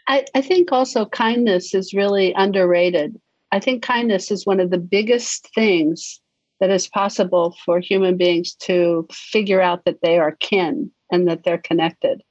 I, 0.08 0.24
I 0.34 0.40
think 0.40 0.72
also 0.72 1.04
kindness 1.06 1.74
is 1.74 1.92
really 1.92 2.32
underrated. 2.34 3.20
I 3.52 3.60
think 3.60 3.82
kindness 3.82 4.30
is 4.30 4.46
one 4.46 4.60
of 4.60 4.70
the 4.70 4.78
biggest 4.78 5.48
things 5.54 6.20
that 6.60 6.70
is 6.70 6.88
possible 6.88 7.56
for 7.64 7.80
human 7.80 8.16
beings 8.16 8.54
to 8.54 9.06
figure 9.12 9.60
out 9.60 9.84
that 9.84 10.00
they 10.02 10.18
are 10.18 10.36
kin 10.40 10.90
and 11.10 11.28
that 11.28 11.44
they're 11.44 11.58
connected. 11.58 12.22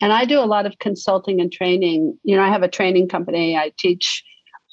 And 0.00 0.12
I 0.12 0.24
do 0.24 0.40
a 0.40 0.46
lot 0.46 0.66
of 0.66 0.78
consulting 0.78 1.40
and 1.40 1.52
training. 1.52 2.18
You 2.24 2.36
know, 2.36 2.42
I 2.42 2.48
have 2.48 2.62
a 2.62 2.68
training 2.68 3.08
company. 3.08 3.56
I 3.56 3.72
teach 3.78 4.24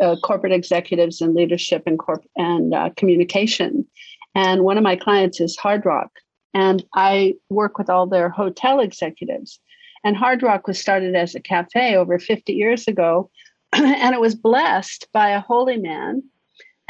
uh, 0.01 0.15
corporate 0.23 0.53
executives 0.53 1.21
in 1.21 1.35
leadership 1.35 1.83
and 1.85 1.99
corp 1.99 2.23
and 2.35 2.73
uh, 2.73 2.89
communication. 2.97 3.85
And 4.33 4.63
one 4.63 4.77
of 4.77 4.83
my 4.83 4.95
clients 4.95 5.39
is 5.39 5.57
Hard 5.57 5.85
Rock, 5.85 6.09
and 6.53 6.83
I 6.95 7.35
work 7.49 7.77
with 7.77 7.89
all 7.89 8.07
their 8.07 8.29
hotel 8.29 8.79
executives. 8.79 9.59
And 10.03 10.15
Hard 10.15 10.41
Rock 10.41 10.67
was 10.67 10.79
started 10.79 11.15
as 11.15 11.35
a 11.35 11.39
cafe 11.39 11.95
over 11.95 12.17
50 12.17 12.53
years 12.53 12.87
ago, 12.87 13.29
and 13.73 14.15
it 14.15 14.21
was 14.21 14.33
blessed 14.33 15.07
by 15.13 15.29
a 15.29 15.41
holy 15.41 15.77
man. 15.77 16.23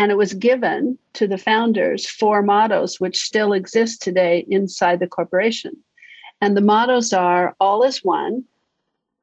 And 0.01 0.11
it 0.11 0.17
was 0.17 0.33
given 0.33 0.97
to 1.13 1.27
the 1.27 1.37
founders 1.37 2.09
four 2.09 2.41
mottos, 2.41 2.99
which 2.99 3.21
still 3.21 3.53
exist 3.53 4.01
today 4.01 4.47
inside 4.49 4.99
the 4.99 5.05
corporation. 5.05 5.73
And 6.41 6.57
the 6.57 6.61
mottos 6.61 7.13
are 7.13 7.55
all 7.59 7.83
is 7.83 8.03
one, 8.03 8.43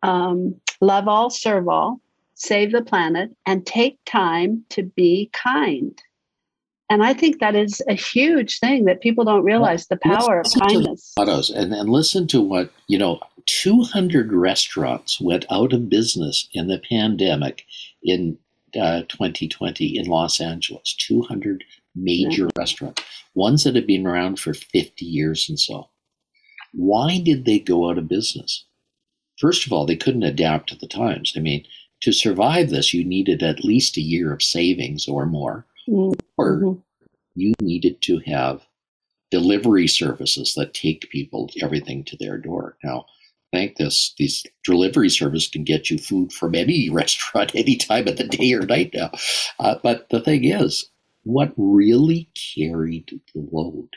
um, 0.05 0.55
love 0.81 1.09
all, 1.09 1.31
serve 1.31 1.69
all, 1.69 2.01
save 2.35 2.71
the 2.71 2.83
planet, 2.83 3.35
and 3.45 3.67
take 3.67 3.99
time 4.07 4.65
to 4.69 4.85
be 4.85 5.31
kind. 5.33 6.01
And 6.89 7.03
I 7.03 7.13
think 7.13 7.41
that 7.41 7.57
is 7.57 7.83
a 7.89 7.95
huge 7.95 8.61
thing 8.61 8.85
that 8.85 9.01
people 9.01 9.25
don't 9.25 9.45
realize 9.45 9.89
the 9.89 9.97
power 9.97 10.45
listen 10.45 10.63
of 10.63 10.69
kindness. 10.69 11.13
Mottos 11.19 11.51
and, 11.51 11.75
and 11.75 11.91
listen 11.91 12.29
to 12.29 12.41
what, 12.41 12.71
you 12.87 12.99
know, 12.99 13.19
200 13.47 14.33
restaurants 14.33 15.21
went 15.21 15.45
out 15.51 15.73
of 15.73 15.89
business 15.89 16.49
in 16.53 16.69
the 16.69 16.81
pandemic 16.89 17.65
in 18.01 18.39
uh, 18.79 19.03
2020 19.09 19.99
in 19.99 20.07
Los 20.07 20.41
Angeles. 20.41 20.95
200 20.99 21.65
major 21.95 22.45
yeah. 22.45 22.51
restaurants, 22.57 23.03
ones 23.35 23.65
that 23.65 23.75
have 23.75 23.87
been 23.87 24.07
around 24.07 24.39
for 24.39 24.55
50 24.55 25.05
years 25.05 25.49
and 25.49 25.59
so. 25.59 25.89
Why 26.73 27.19
did 27.19 27.45
they 27.45 27.59
go 27.59 27.91
out 27.91 27.99
of 27.99 28.09
business? 28.09 28.65
First 29.39 29.67
of 29.67 29.73
all, 29.73 29.87
they 29.87 29.97
couldn't 29.97 30.23
adapt 30.23 30.69
to 30.71 30.77
the 30.77 30.87
times. 30.87 31.33
I 31.37 31.41
mean, 31.41 31.65
to 32.03 32.13
survive 32.13 32.71
this, 32.71 32.93
you 32.95 33.05
needed 33.05 33.43
at 33.43 33.65
least 33.65 33.97
a 33.97 34.03
year 34.03 34.33
of 34.33 34.43
savings 34.43 35.09
or 35.09 35.27
more, 35.27 35.67
mm-hmm. 35.89 36.19
or 36.37 36.79
you 37.35 37.55
needed 37.61 38.03
to 38.03 38.21
have 38.27 38.67
delivery 39.31 39.87
services 39.87 40.55
that 40.55 40.75
take 40.75 41.11
people 41.11 41.51
everything 41.63 42.05
to 42.05 42.17
their 42.17 42.39
door. 42.39 42.77
Now, 42.83 43.07
thank 43.53 43.77
this, 43.77 44.15
these 44.19 44.45
delivery 44.65 45.09
service 45.09 45.49
can 45.49 45.65
get 45.65 45.91
you 45.91 45.99
food 45.99 46.33
from 46.33 46.55
any 46.55 46.91
restaurant 46.93 47.55
any 47.55 47.77
time 47.77 48.09
of 48.09 48.17
the 48.17 48.25
day 48.25 48.53
or 48.53 48.63
night 48.63 48.91
now. 48.95 49.11
Uh, 49.59 49.77
but 49.83 50.09
the 50.11 50.21
thing 50.21 50.45
is, 50.45 50.89
what 51.25 51.53
really 51.57 52.31
carried 52.57 53.11
the 53.35 53.49
load 53.53 53.89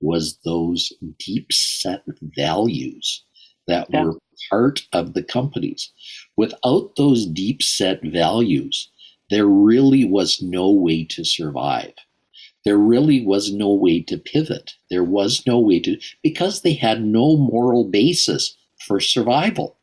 was 0.00 0.38
those 0.44 0.92
deep 1.18 1.52
set 1.52 2.02
values 2.36 3.24
that 3.66 3.86
yeah. 3.90 4.04
were 4.04 4.18
part 4.50 4.82
of 4.92 5.14
the 5.14 5.22
companies. 5.22 5.92
Without 6.36 6.96
those 6.96 7.26
deep 7.26 7.62
set 7.62 8.02
values, 8.02 8.90
there 9.30 9.46
really 9.46 10.04
was 10.04 10.42
no 10.42 10.70
way 10.70 11.04
to 11.04 11.24
survive. 11.24 11.92
There 12.64 12.78
really 12.78 13.24
was 13.24 13.52
no 13.52 13.72
way 13.72 14.02
to 14.02 14.18
pivot. 14.18 14.74
There 14.90 15.04
was 15.04 15.42
no 15.46 15.58
way 15.58 15.80
to, 15.80 15.98
because 16.22 16.62
they 16.62 16.74
had 16.74 17.04
no 17.04 17.36
moral 17.36 17.84
basis 17.84 18.56
for 18.84 19.00
survival. 19.00 19.76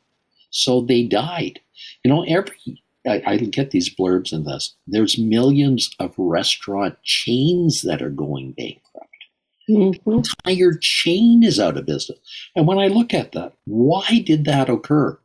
So 0.49 0.81
they 0.81 1.03
died. 1.03 1.59
You 2.03 2.09
know, 2.09 2.23
every, 2.23 2.81
I, 3.05 3.23
I 3.25 3.37
get 3.37 3.71
these 3.71 3.93
blurbs 3.93 4.33
in 4.33 4.43
this, 4.43 4.75
there's 4.87 5.17
millions 5.17 5.95
of 5.99 6.13
restaurant 6.17 7.01
chains 7.03 7.81
that 7.83 8.01
are 8.01 8.09
going 8.09 8.51
bankrupt. 8.51 9.07
Mm-hmm. 9.69 10.11
Entire 10.11 10.73
chain 10.81 11.43
is 11.43 11.59
out 11.59 11.77
of 11.77 11.85
business. 11.85 12.19
And 12.55 12.67
when 12.67 12.79
I 12.79 12.87
look 12.87 13.13
at 13.13 13.31
that, 13.31 13.53
why 13.65 14.23
did 14.25 14.45
that 14.45 14.69
occur? 14.69 15.17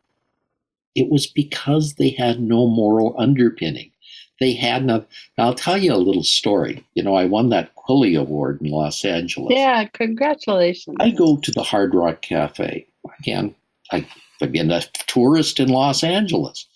It 0.95 1.11
was 1.11 1.27
because 1.27 1.95
they 1.95 2.11
had 2.11 2.41
no 2.41 2.67
moral 2.67 3.15
underpinning. 3.19 3.91
They 4.39 4.53
had 4.53 4.85
no. 4.85 5.05
I'll 5.39 5.55
tell 5.55 5.79
you 5.79 5.95
a 5.95 5.97
little 5.97 6.23
story. 6.23 6.85
You 6.95 7.03
know, 7.03 7.15
I 7.15 7.25
won 7.25 7.49
that 7.51 7.75
Quilly 7.75 8.19
Award 8.19 8.61
in 8.61 8.71
Los 8.71 9.05
Angeles. 9.05 9.55
Yeah, 9.55 9.85
congratulations. 9.87 10.97
I 11.01 11.11
go 11.11 11.39
to 11.39 11.51
the 11.53 11.63
Hard 11.63 11.95
Rock 11.95 12.21
Cafe. 12.21 12.87
Again, 13.19 13.55
I, 13.93 14.07
I've 14.43 14.53
been 14.53 14.71
a 14.71 14.83
tourist 15.07 15.61
in 15.61 15.69
Los 15.69 16.03
Angeles. 16.03 16.67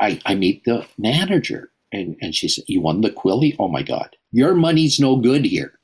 I, 0.00 0.20
I 0.26 0.34
meet 0.34 0.64
the 0.64 0.86
manager, 0.98 1.70
and, 1.92 2.16
and 2.20 2.34
she 2.34 2.48
said, 2.48 2.64
You 2.66 2.80
won 2.80 3.00
the 3.00 3.10
Quilly? 3.10 3.56
Oh 3.58 3.68
my 3.68 3.82
God, 3.82 4.16
your 4.32 4.54
money's 4.54 4.98
no 4.98 5.16
good 5.16 5.44
here. 5.44 5.78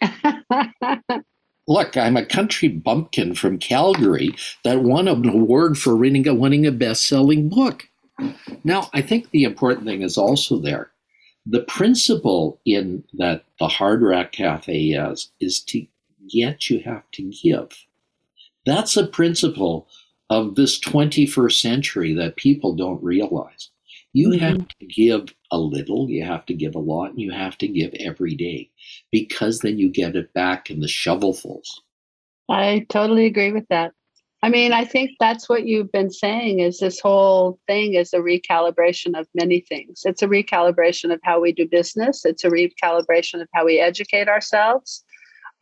Look, 1.68 1.96
I'm 1.96 2.16
a 2.16 2.24
country 2.24 2.68
bumpkin 2.68 3.34
from 3.34 3.58
Calgary 3.58 4.34
that 4.62 4.82
won 4.82 5.08
an 5.08 5.28
award 5.28 5.76
for 5.76 5.96
winning 5.96 6.28
a, 6.28 6.34
winning 6.34 6.64
a 6.64 6.70
best 6.70 7.04
selling 7.04 7.48
book. 7.48 7.88
Now, 8.62 8.88
I 8.94 9.02
think 9.02 9.30
the 9.30 9.42
important 9.42 9.86
thing 9.86 10.02
is 10.02 10.16
also 10.16 10.58
there. 10.58 10.90
The 11.44 11.62
principle 11.62 12.60
in 12.64 13.04
that 13.14 13.44
the 13.58 13.68
Hard 13.68 14.02
Rock 14.02 14.32
Cafe 14.32 14.90
is, 14.90 15.30
is 15.40 15.60
to 15.64 15.86
get, 16.32 16.70
you 16.70 16.80
have 16.84 17.10
to 17.12 17.22
give. 17.22 17.84
That's 18.64 18.96
a 18.96 19.06
principle 19.06 19.88
of 20.30 20.54
this 20.54 20.80
21st 20.80 21.60
century 21.60 22.14
that 22.14 22.36
people 22.36 22.74
don't 22.74 23.02
realize. 23.02 23.70
You 24.12 24.30
mm-hmm. 24.30 24.44
have 24.44 24.68
to 24.68 24.86
give 24.86 25.34
a 25.50 25.58
little, 25.58 26.08
you 26.08 26.24
have 26.24 26.46
to 26.46 26.54
give 26.54 26.74
a 26.74 26.80
lot, 26.80 27.10
and 27.10 27.20
you 27.20 27.32
have 27.32 27.58
to 27.58 27.68
give 27.68 27.92
every 28.00 28.34
day 28.34 28.70
because 29.12 29.60
then 29.60 29.78
you 29.78 29.90
get 29.90 30.16
it 30.16 30.32
back 30.32 30.70
in 30.70 30.80
the 30.80 30.86
shovelfuls. 30.86 31.68
I 32.48 32.86
totally 32.88 33.26
agree 33.26 33.52
with 33.52 33.66
that. 33.68 33.92
I 34.42 34.48
mean, 34.48 34.72
I 34.72 34.84
think 34.84 35.12
that's 35.18 35.48
what 35.48 35.66
you've 35.66 35.90
been 35.90 36.10
saying 36.10 36.60
is 36.60 36.78
this 36.78 37.00
whole 37.00 37.58
thing 37.66 37.94
is 37.94 38.12
a 38.12 38.18
recalibration 38.18 39.18
of 39.18 39.26
many 39.34 39.60
things. 39.60 40.02
It's 40.04 40.22
a 40.22 40.28
recalibration 40.28 41.12
of 41.12 41.20
how 41.24 41.40
we 41.40 41.52
do 41.52 41.66
business, 41.66 42.24
it's 42.24 42.44
a 42.44 42.50
recalibration 42.50 43.40
of 43.40 43.48
how 43.54 43.64
we 43.64 43.80
educate 43.80 44.28
ourselves, 44.28 45.04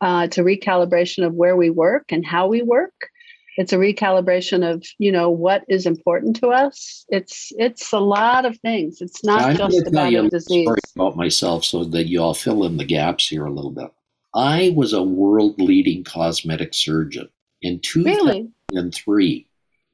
uh, 0.01 0.23
it's 0.25 0.37
a 0.37 0.43
recalibration 0.43 1.25
of 1.25 1.33
where 1.33 1.55
we 1.55 1.69
work 1.69 2.11
and 2.11 2.25
how 2.25 2.47
we 2.47 2.61
work. 2.61 3.09
It's 3.57 3.73
a 3.73 3.77
recalibration 3.77 4.69
of 4.69 4.83
you 4.97 5.11
know 5.11 5.29
what 5.29 5.63
is 5.69 5.85
important 5.85 6.35
to 6.37 6.49
us. 6.49 7.05
It's 7.09 7.51
it's 7.57 7.91
a 7.93 7.99
lot 7.99 8.45
of 8.45 8.57
things. 8.59 9.01
It's 9.01 9.23
not 9.23 9.41
I'm 9.41 9.57
just 9.57 9.87
about 9.87 10.13
a 10.13 10.29
disease. 10.29 10.65
Story 10.65 10.79
about 10.95 11.15
myself, 11.15 11.63
so 11.63 11.83
that 11.85 12.07
you 12.07 12.21
all 12.21 12.33
fill 12.33 12.65
in 12.65 12.77
the 12.77 12.85
gaps 12.85 13.27
here 13.27 13.45
a 13.45 13.51
little 13.51 13.71
bit. 13.71 13.91
I 14.33 14.73
was 14.75 14.91
a 14.91 15.01
world 15.01 15.59
leading 15.61 16.03
cosmetic 16.03 16.73
surgeon 16.73 17.29
in 17.61 17.79
2003. 17.79 19.15
Really? 19.15 19.47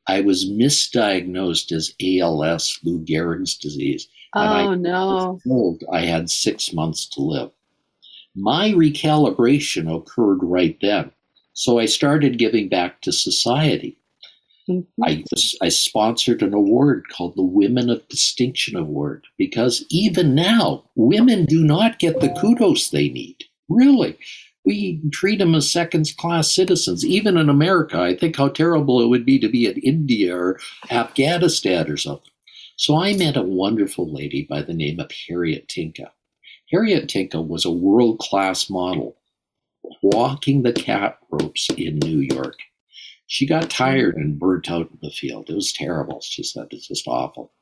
I 0.07 0.21
was 0.21 0.49
misdiagnosed 0.49 1.71
as 1.71 1.93
ALS, 2.01 2.79
Lou 2.83 2.99
Gehrig's 3.05 3.55
disease. 3.55 4.07
Oh, 4.33 4.41
I 4.41 4.75
no. 4.75 5.39
told 5.47 5.83
I 5.91 6.01
had 6.01 6.29
six 6.29 6.73
months 6.73 7.05
to 7.09 7.21
live. 7.21 7.51
My 8.35 8.71
recalibration 8.71 9.93
occurred 9.95 10.39
right 10.41 10.77
then. 10.81 11.11
So 11.53 11.79
I 11.79 11.85
started 11.85 12.39
giving 12.39 12.69
back 12.69 13.01
to 13.01 13.11
society. 13.11 13.97
Mm-hmm. 14.69 15.03
I, 15.03 15.23
I 15.61 15.69
sponsored 15.69 16.41
an 16.41 16.53
award 16.53 17.05
called 17.09 17.35
the 17.35 17.43
Women 17.43 17.89
of 17.89 18.07
Distinction 18.07 18.77
Award 18.77 19.25
because 19.37 19.85
even 19.89 20.35
now, 20.35 20.83
women 20.95 21.45
do 21.45 21.63
not 21.63 21.99
get 21.99 22.19
the 22.19 22.29
kudos 22.39 22.89
they 22.89 23.09
need. 23.09 23.43
Really. 23.69 24.17
We 24.63 25.01
treat 25.11 25.39
them 25.39 25.55
as 25.55 25.71
second 25.71 26.15
class 26.17 26.51
citizens. 26.51 27.03
Even 27.03 27.35
in 27.37 27.49
America, 27.49 27.99
I 27.99 28.15
think 28.15 28.35
how 28.35 28.49
terrible 28.49 29.01
it 29.01 29.07
would 29.07 29.25
be 29.25 29.39
to 29.39 29.49
be 29.49 29.65
in 29.65 29.77
India 29.77 30.37
or 30.37 30.59
Afghanistan 30.91 31.89
or 31.89 31.97
something. 31.97 32.31
So 32.75 32.97
I 32.97 33.13
met 33.13 33.37
a 33.37 33.41
wonderful 33.41 34.11
lady 34.11 34.45
by 34.49 34.61
the 34.61 34.73
name 34.73 34.99
of 34.99 35.11
Harriet 35.27 35.67
Tinka. 35.67 36.11
Harriet 36.71 37.09
Tinka 37.09 37.41
was 37.41 37.65
a 37.65 37.71
world 37.71 38.19
class 38.19 38.69
model 38.69 39.17
walking 40.01 40.63
the 40.63 40.73
cat 40.73 41.17
ropes 41.29 41.69
in 41.77 41.99
New 41.99 42.19
York. 42.19 42.57
She 43.27 43.45
got 43.45 43.69
tired 43.69 44.15
and 44.15 44.37
burnt 44.37 44.69
out 44.69 44.89
in 44.91 44.99
the 45.01 45.11
field. 45.11 45.49
It 45.49 45.55
was 45.55 45.71
terrible. 45.71 46.21
She 46.21 46.43
said 46.43 46.67
it's 46.71 46.87
just 46.87 47.07
awful. 47.07 47.53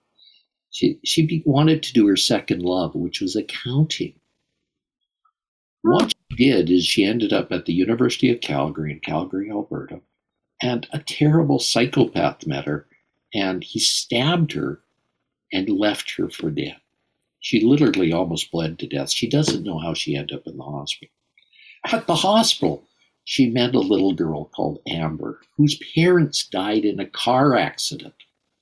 She 0.72 1.00
she 1.04 1.44
wanted 1.46 1.84
to 1.84 1.94
do 1.94 2.08
her 2.08 2.16
second 2.16 2.62
love, 2.62 2.96
which 2.96 3.22
was 3.22 3.36
accounting. 3.36 4.20
What 5.82 6.12
she 6.12 6.36
did 6.36 6.70
is 6.70 6.86
she 6.86 7.06
ended 7.06 7.34
up 7.34 7.52
at 7.52 7.66
the 7.66 7.74
University 7.74 8.30
of 8.32 8.42
Calgary 8.42 8.92
in 8.92 9.00
Calgary, 9.00 9.50
Alberta, 9.50 10.02
and 10.62 10.88
a 10.92 11.00
terrible 11.00 11.60
psychopath 11.60 12.46
met 12.46 12.66
her, 12.66 12.88
and 13.34 13.64
he 13.64 13.80
stabbed 13.80 14.52
her 14.54 14.84
and 15.52 15.70
left 15.70 16.12
her 16.18 16.30
for 16.30 16.52
dead. 16.52 16.78
She 17.40 17.62
literally 17.62 18.12
almost 18.12 18.52
bled 18.52 18.78
to 18.80 18.88
death. 18.88 19.12
She 19.12 19.30
doesn't 19.30 19.64
know 19.64 19.80
how 19.80 19.94
she 19.94 20.16
ended 20.16 20.38
up 20.38 20.48
in 20.48 20.58
the 20.58 20.64
hospital. 20.64 21.14
At 21.86 22.08
the 22.08 22.16
hospital, 22.16 22.84
she 23.24 23.48
met 23.48 23.76
a 23.76 23.80
little 23.80 24.14
girl 24.14 24.46
called 24.46 24.80
Amber, 24.88 25.40
whose 25.56 25.80
parents 25.94 26.46
died 26.46 26.84
in 26.84 27.00
a 27.00 27.06
car 27.06 27.56
accident. 27.56 28.16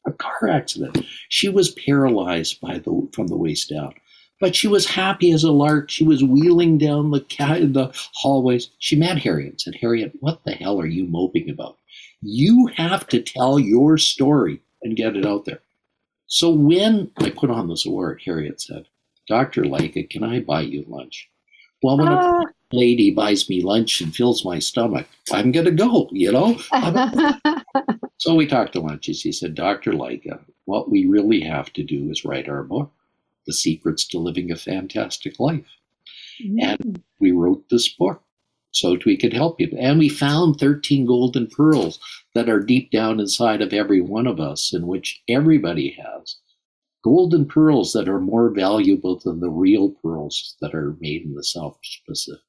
A 0.06 0.12
car 0.12 0.50
accident. 0.50 1.06
She 1.30 1.50
was 1.50 1.72
paralyzed 1.72 2.62
by 2.62 2.78
the 2.80 3.08
from 3.14 3.28
the 3.28 3.38
waist 3.38 3.70
down, 3.70 3.94
but 4.40 4.56
she 4.56 4.68
was 4.68 4.86
happy 4.86 5.32
as 5.32 5.44
a 5.44 5.52
lark. 5.52 5.90
She 5.90 6.04
was 6.04 6.24
wheeling 6.24 6.78
down 6.78 7.12
the 7.12 7.26
the 7.40 7.92
hallways. 8.14 8.70
She 8.80 8.96
met 8.96 9.18
Harriet 9.20 9.52
and 9.52 9.62
said, 9.62 9.76
"Harriet, 9.76 10.14
what 10.20 10.44
the 10.44 10.52
hell 10.52 10.80
are 10.80 10.86
you 10.86 11.06
moping 11.06 11.50
about? 11.50 11.78
You 12.22 12.68
have 12.76 13.08
to 13.08 13.22
tell 13.22 13.60
your 13.60 13.98
story 13.98 14.62
and 14.82 14.96
get 14.96 15.18
it 15.18 15.26
out 15.26 15.46
there." 15.46 15.62
So 16.28 16.50
when 16.50 17.12
I 17.18 17.30
put 17.30 17.50
on 17.50 17.68
this 17.68 17.86
award, 17.86 18.22
Harriet 18.26 18.62
said, 18.62 18.88
"Dr. 19.28 19.64
Lycka, 19.64 20.10
can 20.10 20.24
I 20.24 20.42
buy 20.42 20.62
you 20.62 20.86
lunch?" 20.88 21.30
Well, 21.82 21.98
when 21.98 22.08
uh, 22.08 22.44
lady 22.72 23.12
buys 23.12 23.50
me 23.50 23.62
lunch 23.62 24.02
and 24.02 24.16
fills 24.16 24.44
my 24.44 24.60
stomach, 24.60 25.08
I'm 25.32 25.52
going 25.52 25.66
to 25.66 25.72
go, 25.72 26.10
you 26.12 26.32
know? 26.32 26.58
so 28.18 28.36
we 28.36 28.46
talked 28.46 28.74
to 28.74 28.82
lunch. 28.82 29.06
She 29.06 29.32
said, 29.32 29.56
Dr. 29.56 29.94
Lycka, 29.94 30.40
what 30.66 30.90
we 30.90 31.06
really 31.06 31.42
have 31.42 31.72
to 31.74 31.84
do 31.84 32.10
is 32.10 32.26
write 32.26 32.50
our 32.50 32.64
book, 32.64 32.92
The 33.46 33.54
Secrets 33.54 34.06
to 34.10 34.20
Living 34.20 34.52
a 34.52 34.58
Fantastic 34.58 35.40
Life. 35.40 35.66
Mm. 36.44 36.56
And 36.62 37.04
we 37.20 37.32
wrote 37.32 37.70
this 37.70 37.88
book 37.88 38.22
so 38.72 38.98
we 39.06 39.18
could 39.18 39.34
help 39.34 39.60
you. 39.60 39.72
And 39.80 39.98
we 39.98 40.10
found 40.10 40.60
13 40.60 41.06
golden 41.06 41.48
pearls 41.48 42.00
that 42.36 42.50
are 42.50 42.60
deep 42.60 42.92
down 42.92 43.20
inside 43.20 43.62
of 43.62 43.74
every 43.74 44.02
one 44.02 44.28
of 44.28 44.40
us, 44.40 44.74
in 44.74 44.88
which 44.88 45.22
everybody 45.28 45.98
has 45.98 46.36
golden 47.04 47.46
pearls 47.46 47.94
that 47.94 48.10
are 48.10 48.20
more 48.20 48.50
valuable 48.50 49.18
than 49.24 49.40
the 49.40 49.50
real 49.50 49.92
pearls 50.04 50.56
that 50.60 50.76
are 50.76 50.98
made 51.00 51.24
in 51.24 51.34
the 51.36 51.44
South 51.44 51.78
Pacific. 52.06 52.42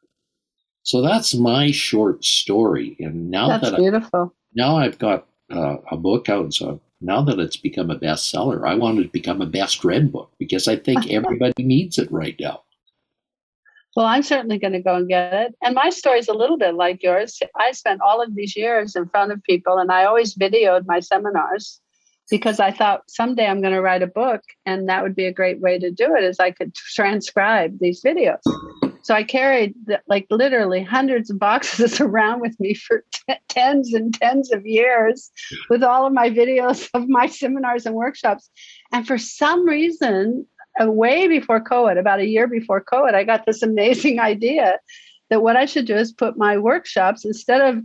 So 0.88 1.03
that's 1.03 1.35
my 1.35 1.70
short 1.70 2.24
story. 2.24 2.96
And 2.98 3.31
now 3.31 3.48
that's 3.48 3.72
that 3.72 3.77
beautiful. 3.77 4.33
I, 4.33 4.37
now 4.55 4.79
I've 4.79 4.98
got 4.98 5.27
uh, 5.53 5.77
a 5.90 5.98
book 5.98 6.31
out, 6.31 6.55
so 6.55 6.81
now 7.03 7.20
that 7.24 7.38
it's 7.38 7.59
become 7.59 7.90
a 7.90 7.98
bestseller, 7.98 8.66
I 8.66 8.74
want 8.74 8.98
it 8.98 9.03
to 9.03 9.09
become 9.11 9.42
a 9.42 9.46
best 9.46 9.85
read 9.85 10.11
book 10.11 10.31
because 10.38 10.66
I 10.66 10.77
think 10.77 11.07
everybody 11.11 11.62
needs 11.62 11.98
it 11.98 12.11
right 12.11 12.35
now. 12.40 12.62
Well, 13.96 14.07
I'm 14.07 14.22
certainly 14.22 14.59
going 14.59 14.72
to 14.72 14.81
go 14.81 14.94
and 14.94 15.07
get 15.07 15.35
it. 15.35 15.55
And 15.62 15.74
my 15.74 15.90
story 15.90 16.20
is 16.20 16.29
a 16.29 16.33
little 16.33 16.57
bit 16.57 16.74
like 16.74 17.03
yours. 17.03 17.38
I 17.55 17.72
spent 17.72 18.01
all 18.01 18.22
of 18.22 18.35
these 18.35 18.57
years 18.57 18.96
in 18.96 19.11
front 19.11 19.31
of 19.31 19.42
people, 19.42 19.77
and 19.77 19.92
I 19.92 20.07
always 20.07 20.35
videoed 20.35 20.87
my 20.87 21.01
seminars 21.01 21.83
because 22.31 22.61
I 22.61 22.70
thought 22.70 23.03
someday 23.09 23.46
I'm 23.46 23.61
going 23.61 23.74
to 23.74 23.83
write 23.83 24.03
a 24.03 24.07
book 24.07 24.40
and 24.64 24.88
that 24.88 25.03
would 25.03 25.16
be 25.16 25.27
a 25.27 25.33
great 25.33 25.61
way 25.61 25.79
to 25.79 25.90
do 25.90 26.14
it 26.16 26.24
is 26.24 26.38
I 26.38 26.51
could 26.51 26.74
transcribe 26.74 27.79
these 27.79 28.03
videos. 28.03 28.40
So 29.09 29.14
I 29.14 29.23
carried 29.23 29.75
like 30.07 30.27
literally 30.29 30.83
hundreds 30.83 31.31
of 31.31 31.38
boxes 31.38 31.99
around 32.03 32.42
with 32.42 32.61
me 32.61 32.75
for 32.75 33.05
t- 33.11 33.37
tens 33.49 33.94
and 33.94 34.12
tens 34.12 34.53
of 34.53 34.66
years 34.66 35.31
with 35.71 35.83
all 35.83 36.07
of 36.07 36.12
my 36.12 36.29
videos 36.29 36.90
of 36.92 37.09
my 37.09 37.27
seminars 37.27 37.87
and 37.87 37.94
workshops. 37.94 38.51
And 38.92 39.07
for 39.07 39.16
some 39.16 39.66
reason, 39.66 40.47
uh, 40.79 40.90
way 40.90 41.27
before 41.27 41.64
COVID, 41.64 41.99
about 41.99 42.21
a 42.21 42.27
year 42.27 42.47
before 42.47 42.85
COVID, 42.85 43.14
I 43.14 43.25
got 43.25 43.47
this 43.47 43.62
amazing 43.62 44.21
idea 44.33 44.79
that 45.31 45.42
what 45.42 45.57
I 45.57 45.64
should 45.64 45.87
do 45.87 45.97
is 45.97 46.12
put 46.12 46.37
my 46.37 46.59
workshops 46.59 47.25
instead 47.25 47.62
of 47.62 47.83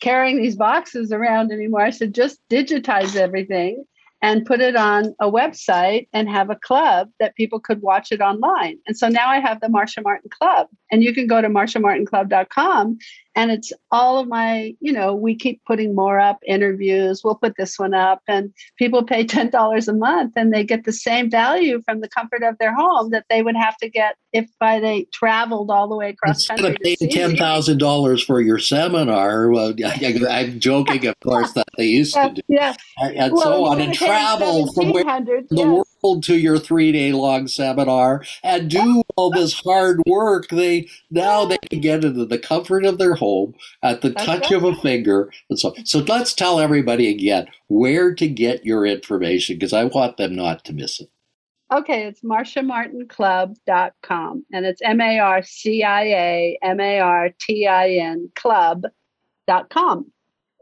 carrying 0.00 0.40
these 0.40 0.56
boxes 0.56 1.12
around 1.12 1.52
anymore. 1.52 1.82
I 1.82 1.90
should 1.90 2.14
just 2.14 2.40
digitize 2.48 3.14
everything 3.14 3.84
and 4.22 4.46
put 4.46 4.60
it 4.60 4.76
on 4.76 5.14
a 5.20 5.30
website 5.30 6.08
and 6.12 6.30
have 6.30 6.48
a 6.48 6.56
club 6.56 7.10
that 7.18 7.34
people 7.34 7.58
could 7.58 7.82
watch 7.82 8.12
it 8.12 8.20
online. 8.20 8.78
And 8.86 8.96
so 8.96 9.08
now 9.08 9.28
I 9.28 9.40
have 9.40 9.60
the 9.60 9.68
Marcia 9.68 10.00
Martin 10.00 10.30
Club, 10.30 10.68
and 10.90 11.02
you 11.02 11.12
can 11.12 11.26
go 11.26 11.42
to 11.42 11.48
marciamartinclub.com 11.48 12.98
and 13.34 13.50
it's 13.50 13.72
all 13.90 14.18
of 14.18 14.28
my, 14.28 14.74
you 14.80 14.92
know, 14.92 15.14
we 15.14 15.34
keep 15.34 15.62
putting 15.66 15.94
more 15.94 16.20
up 16.20 16.38
interviews. 16.46 17.22
We'll 17.24 17.36
put 17.36 17.56
this 17.56 17.78
one 17.78 17.94
up, 17.94 18.20
and 18.28 18.52
people 18.78 19.04
pay 19.04 19.24
$10 19.32 19.88
a 19.88 19.92
month 19.92 20.32
and 20.36 20.52
they 20.52 20.64
get 20.64 20.84
the 20.84 20.92
same 20.92 21.30
value 21.30 21.82
from 21.84 22.00
the 22.00 22.08
comfort 22.08 22.42
of 22.42 22.56
their 22.58 22.74
home 22.74 23.10
that 23.10 23.24
they 23.30 23.42
would 23.42 23.56
have 23.56 23.76
to 23.78 23.88
get 23.88 24.16
if 24.32 24.48
by 24.58 24.80
they 24.80 25.06
traveled 25.12 25.70
all 25.70 25.88
the 25.88 25.96
way 25.96 26.10
across 26.10 26.48
Instead 26.48 26.58
country. 26.58 26.92
Of 26.94 27.10
paying 27.10 27.36
$10,000 27.36 28.24
for 28.24 28.40
your 28.40 28.58
seminar, 28.58 29.48
well, 29.48 29.74
I'm 29.84 30.60
joking, 30.60 31.06
of 31.06 31.18
course, 31.20 31.52
that 31.52 31.66
they 31.76 31.86
used 31.86 32.14
yeah, 32.14 32.28
to 32.28 32.34
do. 32.34 32.42
Yeah. 32.48 32.74
And 33.00 33.32
well, 33.32 33.42
so 33.42 33.64
on, 33.66 33.80
and 33.80 33.94
travel 33.94 34.72
from 34.72 34.92
where 34.92 35.04
the 35.04 35.46
yes. 35.50 35.66
world 35.66 35.86
to 36.02 36.36
your 36.36 36.58
three 36.58 36.92
day 36.92 37.12
long 37.12 37.46
seminar 37.46 38.24
and 38.42 38.68
do 38.68 39.02
all 39.16 39.30
this 39.30 39.60
hard 39.60 40.02
work. 40.06 40.48
They 40.48 40.88
now 41.10 41.44
they 41.44 41.58
can 41.70 41.80
get 41.80 42.04
into 42.04 42.26
the 42.26 42.38
comfort 42.38 42.84
of 42.84 42.98
their 42.98 43.14
home 43.14 43.54
at 43.82 44.00
the 44.00 44.10
That's 44.10 44.26
touch 44.26 44.50
right. 44.50 44.52
of 44.52 44.64
a 44.64 44.74
finger. 44.76 45.30
And 45.48 45.58
so, 45.58 45.74
so 45.84 46.00
let's 46.00 46.34
tell 46.34 46.60
everybody 46.60 47.08
again 47.08 47.46
where 47.68 48.14
to 48.14 48.28
get 48.28 48.66
your 48.66 48.84
information 48.84 49.56
because 49.56 49.72
I 49.72 49.84
want 49.84 50.16
them 50.16 50.34
not 50.34 50.64
to 50.66 50.72
miss 50.72 51.00
it. 51.00 51.08
Okay, 51.72 52.04
it's 52.04 52.20
marciamartinclub.com 52.20 54.44
and 54.52 54.66
it's 54.66 54.82
M 54.82 55.00
A 55.00 55.20
R 55.20 55.42
C 55.42 55.82
I 55.82 56.02
A 56.02 56.58
M 56.62 56.80
A 56.80 57.00
R 57.00 57.30
T 57.40 57.66
I 57.66 57.92
N 57.92 58.30
club.com. 58.34 60.12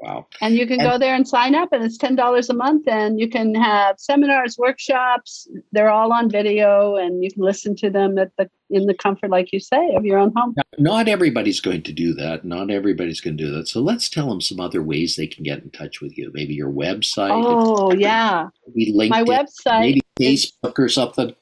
Wow. 0.02 0.26
And 0.40 0.54
you 0.54 0.66
can 0.66 0.80
and, 0.80 0.90
go 0.90 0.98
there 0.98 1.14
and 1.14 1.28
sign 1.28 1.54
up, 1.54 1.72
and 1.72 1.84
it's 1.84 1.98
$10 1.98 2.48
a 2.48 2.54
month. 2.54 2.88
And 2.88 3.20
you 3.20 3.28
can 3.28 3.54
have 3.54 3.96
seminars, 3.98 4.56
workshops. 4.56 5.46
They're 5.72 5.90
all 5.90 6.12
on 6.12 6.30
video, 6.30 6.96
and 6.96 7.22
you 7.22 7.30
can 7.30 7.42
listen 7.42 7.76
to 7.76 7.90
them 7.90 8.18
at 8.18 8.30
the 8.38 8.48
in 8.70 8.86
the 8.86 8.94
comfort, 8.94 9.30
like 9.30 9.52
you 9.52 9.60
say, 9.60 9.94
of 9.96 10.04
your 10.04 10.18
own 10.18 10.32
home. 10.34 10.54
Not 10.78 11.08
everybody's 11.08 11.60
going 11.60 11.82
to 11.82 11.92
do 11.92 12.14
that. 12.14 12.44
Not 12.44 12.70
everybody's 12.70 13.20
going 13.20 13.36
to 13.36 13.44
do 13.44 13.50
that. 13.52 13.68
So 13.68 13.80
let's 13.80 14.08
tell 14.08 14.28
them 14.28 14.40
some 14.40 14.60
other 14.60 14.82
ways 14.82 15.16
they 15.16 15.26
can 15.26 15.42
get 15.42 15.62
in 15.62 15.70
touch 15.70 16.00
with 16.00 16.16
you. 16.16 16.30
Maybe 16.32 16.54
your 16.54 16.70
website. 16.70 17.30
Oh, 17.32 17.92
yeah. 17.92 18.46
LinkedIn. 18.76 19.10
My 19.10 19.24
website. 19.24 19.80
Maybe 19.80 20.00
Facebook 20.20 20.78
or 20.78 20.88
something. 20.88 21.34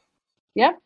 Yep. 0.55 0.79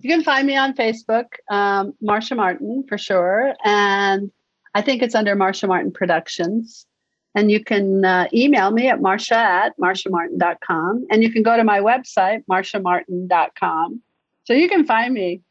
You 0.00 0.10
can 0.10 0.24
find 0.24 0.46
me 0.46 0.56
on 0.56 0.74
Facebook, 0.74 1.26
um, 1.50 1.92
Marcia 2.00 2.34
Martin, 2.34 2.84
for 2.88 2.96
sure. 2.96 3.54
And 3.64 4.30
I 4.74 4.82
think 4.82 5.02
it's 5.02 5.14
under 5.14 5.34
Marcia 5.34 5.66
Martin 5.66 5.92
Productions 5.92 6.86
And 7.34 7.50
you 7.50 7.62
can 7.62 8.04
uh, 8.04 8.26
email 8.34 8.70
me 8.70 8.88
at 8.88 9.00
marcia 9.00 9.36
at 9.36 9.78
marciamartin.com. 9.78 11.06
And 11.10 11.22
you 11.22 11.32
can 11.32 11.42
go 11.42 11.56
to 11.56 11.64
my 11.64 11.78
website, 11.78 12.44
marciamartin.com. 12.50 14.02
So 14.44 14.52
you 14.52 14.68
can 14.68 14.84
find 14.84 15.14
me 15.14 15.42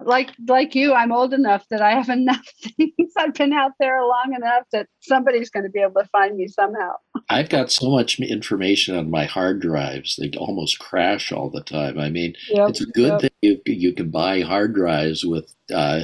like 0.00 0.30
like 0.46 0.74
you, 0.74 0.92
I'm 0.92 1.12
old 1.12 1.32
enough 1.32 1.66
that 1.70 1.80
I 1.80 1.92
have 1.92 2.08
enough 2.18 2.46
things. 2.60 3.12
I've 3.16 3.34
been 3.34 3.52
out 3.52 3.72
there 3.78 4.02
long 4.02 4.34
enough 4.36 4.64
that 4.72 4.88
somebody's 5.00 5.50
going 5.50 5.64
to 5.64 5.70
be 5.70 5.80
able 5.80 6.02
to 6.02 6.08
find 6.08 6.36
me 6.36 6.48
somehow. 6.48 6.92
I've 7.28 7.48
got 7.48 7.72
so 7.72 7.90
much 7.90 8.20
information 8.20 8.96
on 8.96 9.10
my 9.10 9.24
hard 9.24 9.60
drives; 9.60 10.16
they 10.16 10.30
almost 10.36 10.78
crash 10.78 11.32
all 11.32 11.50
the 11.50 11.62
time. 11.62 11.98
I 11.98 12.10
mean, 12.10 12.34
yep, 12.50 12.70
it's 12.70 12.80
a 12.80 12.86
good 12.86 13.12
yep. 13.12 13.20
thing 13.20 13.30
you 13.42 13.60
you 13.66 13.92
can 13.92 14.10
buy 14.10 14.40
hard 14.40 14.74
drives 14.74 15.24
with 15.24 15.54
uh, 15.74 16.02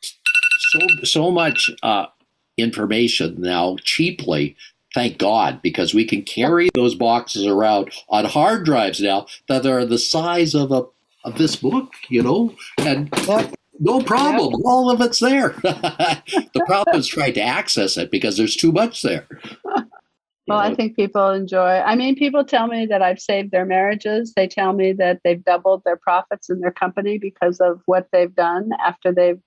so 0.00 0.78
so 1.04 1.30
much 1.30 1.70
uh, 1.82 2.06
information 2.58 3.40
now 3.40 3.76
cheaply. 3.82 4.56
Thank 4.94 5.18
God, 5.18 5.60
because 5.62 5.94
we 5.94 6.04
can 6.04 6.22
carry 6.22 6.70
those 6.74 6.94
boxes 6.94 7.46
around 7.46 7.92
on 8.08 8.24
hard 8.24 8.64
drives 8.64 9.00
now 9.00 9.26
that 9.48 9.66
are 9.66 9.84
the 9.84 9.98
size 9.98 10.54
of 10.54 10.72
a 10.72 10.84
of 11.24 11.36
this 11.36 11.56
book, 11.56 11.92
you 12.08 12.22
know, 12.22 12.54
and 12.78 13.10
yep. 13.26 13.54
no 13.78 14.00
problem. 14.00 14.52
Yep. 14.52 14.60
All 14.64 14.90
of 14.90 15.00
it's 15.00 15.18
there. 15.20 15.50
the 15.62 16.64
problem 16.66 16.96
is 16.96 17.06
trying 17.06 17.34
to 17.34 17.42
access 17.42 17.96
it 17.96 18.10
because 18.10 18.36
there's 18.36 18.56
too 18.56 18.72
much 18.72 19.02
there. 19.02 19.26
Well, 20.48 20.58
I 20.58 20.74
think 20.74 20.96
people 20.96 21.28
enjoy. 21.28 21.80
I 21.80 21.94
mean, 21.94 22.16
people 22.16 22.42
tell 22.42 22.68
me 22.68 22.86
that 22.86 23.02
I've 23.02 23.20
saved 23.20 23.50
their 23.50 23.66
marriages. 23.66 24.32
They 24.34 24.48
tell 24.48 24.72
me 24.72 24.94
that 24.94 25.20
they've 25.22 25.44
doubled 25.44 25.84
their 25.84 25.98
profits 25.98 26.48
in 26.48 26.60
their 26.60 26.72
company 26.72 27.18
because 27.18 27.60
of 27.60 27.82
what 27.84 28.08
they've 28.12 28.34
done 28.34 28.70
after 28.82 29.12
they've 29.12 29.38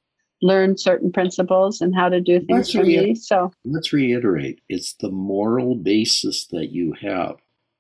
learned 0.42 0.80
certain 0.80 1.12
principles 1.12 1.82
and 1.82 1.96
how 1.96 2.10
to 2.10 2.20
do 2.20 2.40
things 2.40 2.50
let's 2.50 2.72
for 2.72 2.84
me. 2.84 3.16
So 3.16 3.52
let's 3.66 3.94
reiterate: 3.94 4.62
it's 4.70 4.94
the 4.94 5.12
moral 5.12 5.76
basis 5.76 6.48
that 6.48 6.72
you 6.72 6.94
have 7.02 7.38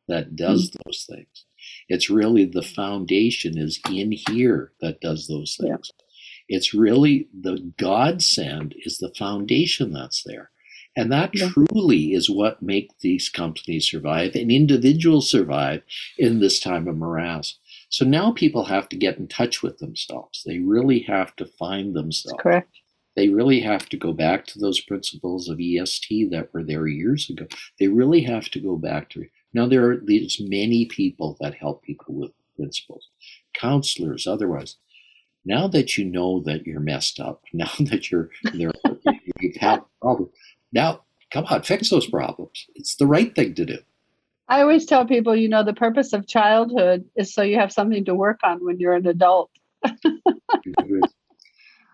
that 0.07 0.35
does 0.35 0.69
mm-hmm. 0.69 0.79
those 0.85 1.07
things. 1.09 1.45
It's 1.87 2.09
really 2.09 2.45
the 2.45 2.63
foundation 2.63 3.57
is 3.57 3.79
in 3.89 4.13
here 4.29 4.71
that 4.81 5.01
does 5.01 5.27
those 5.27 5.57
things. 5.59 5.91
Yeah. 5.91 6.57
It's 6.57 6.73
really 6.73 7.27
the 7.33 7.71
godsend 7.77 8.75
is 8.85 8.97
the 8.97 9.13
foundation 9.17 9.93
that's 9.93 10.23
there. 10.23 10.51
And 10.95 11.11
that 11.11 11.33
yeah. 11.33 11.47
truly 11.49 12.13
is 12.13 12.29
what 12.29 12.61
makes 12.61 12.93
these 12.99 13.29
companies 13.29 13.89
survive 13.89 14.35
and 14.35 14.51
individuals 14.51 15.31
survive 15.31 15.83
in 16.17 16.39
this 16.39 16.59
time 16.59 16.87
of 16.87 16.97
morass. 16.97 17.57
So 17.91 18.03
now 18.03 18.31
people 18.31 18.65
have 18.65 18.89
to 18.89 18.95
get 18.95 19.17
in 19.17 19.27
touch 19.27 19.61
with 19.61 19.77
themselves. 19.77 20.41
They 20.45 20.59
really 20.59 20.99
have 21.01 21.35
to 21.35 21.45
find 21.45 21.95
themselves. 21.95 22.33
That's 22.33 22.41
correct. 22.41 22.77
They 23.15 23.29
really 23.29 23.59
have 23.59 23.87
to 23.89 23.97
go 23.97 24.13
back 24.13 24.47
to 24.47 24.59
those 24.59 24.79
principles 24.79 25.47
of 25.49 25.59
EST 25.59 26.31
that 26.31 26.53
were 26.53 26.63
there 26.63 26.87
years 26.87 27.29
ago. 27.29 27.45
They 27.79 27.89
really 27.89 28.21
have 28.23 28.49
to 28.51 28.59
go 28.59 28.77
back 28.77 29.09
to 29.11 29.25
now, 29.53 29.67
there 29.67 29.89
are 29.89 29.97
these 29.97 30.39
many 30.39 30.85
people 30.85 31.37
that 31.41 31.55
help 31.55 31.83
people 31.83 32.13
with 32.13 32.31
principles, 32.55 33.09
counselors, 33.53 34.27
otherwise. 34.27 34.77
Now 35.43 35.67
that 35.69 35.97
you 35.97 36.05
know 36.05 36.41
that 36.41 36.65
you're 36.65 36.79
messed 36.79 37.19
up, 37.19 37.43
now 37.53 37.71
that 37.79 38.11
you're 38.11 38.29
there, 38.53 38.71
you've 39.39 39.57
had 39.57 39.83
problems. 40.01 40.31
Now, 40.71 41.01
come 41.31 41.45
on, 41.49 41.63
fix 41.63 41.89
those 41.89 42.07
problems. 42.07 42.67
It's 42.75 42.95
the 42.95 43.07
right 43.07 43.33
thing 43.35 43.55
to 43.55 43.65
do. 43.65 43.79
I 44.51 44.61
always 44.61 44.85
tell 44.85 45.05
people, 45.05 45.33
you 45.33 45.47
know, 45.47 45.63
the 45.63 45.73
purpose 45.73 46.11
of 46.11 46.27
childhood 46.27 47.05
is 47.15 47.33
so 47.33 47.41
you 47.41 47.57
have 47.57 47.71
something 47.71 48.03
to 48.03 48.13
work 48.13 48.41
on 48.43 48.63
when 48.65 48.81
you're 48.81 48.95
an 48.95 49.07
adult. 49.07 49.49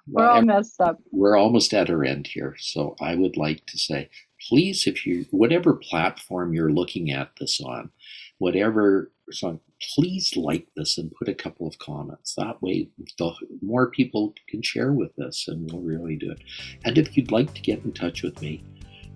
we're 0.07 0.27
all 0.27 0.41
messed 0.41 0.81
up. 0.81 0.97
We're 1.11 1.37
almost 1.37 1.71
at 1.75 1.91
our 1.91 2.03
end 2.03 2.25
here. 2.25 2.55
So 2.57 2.95
I 2.99 3.13
would 3.13 3.37
like 3.37 3.67
to 3.67 3.77
say 3.77 4.09
please, 4.49 4.87
if 4.87 5.05
you, 5.05 5.25
whatever 5.31 5.73
platform 5.73 6.53
you're 6.53 6.71
looking 6.71 7.11
at 7.11 7.29
this 7.39 7.61
on, 7.61 7.91
whatever 8.37 9.11
song, 9.31 9.59
please 9.95 10.35
like 10.35 10.67
this 10.75 10.97
and 10.97 11.11
put 11.11 11.29
a 11.29 11.35
couple 11.35 11.67
of 11.67 11.77
comments. 11.79 12.33
That 12.35 12.61
way, 12.61 12.89
the 13.17 13.33
more 13.61 13.91
people 13.91 14.33
can 14.47 14.61
share 14.61 14.91
with 14.91 15.15
this 15.15 15.47
and 15.47 15.71
we'll 15.71 15.81
really 15.81 16.15
do 16.15 16.31
it. 16.31 16.39
And 16.85 16.97
if 16.97 17.15
you'd 17.15 17.31
like 17.31 17.53
to 17.53 17.61
get 17.61 17.83
in 17.83 17.93
touch 17.93 18.23
with 18.23 18.41
me, 18.41 18.63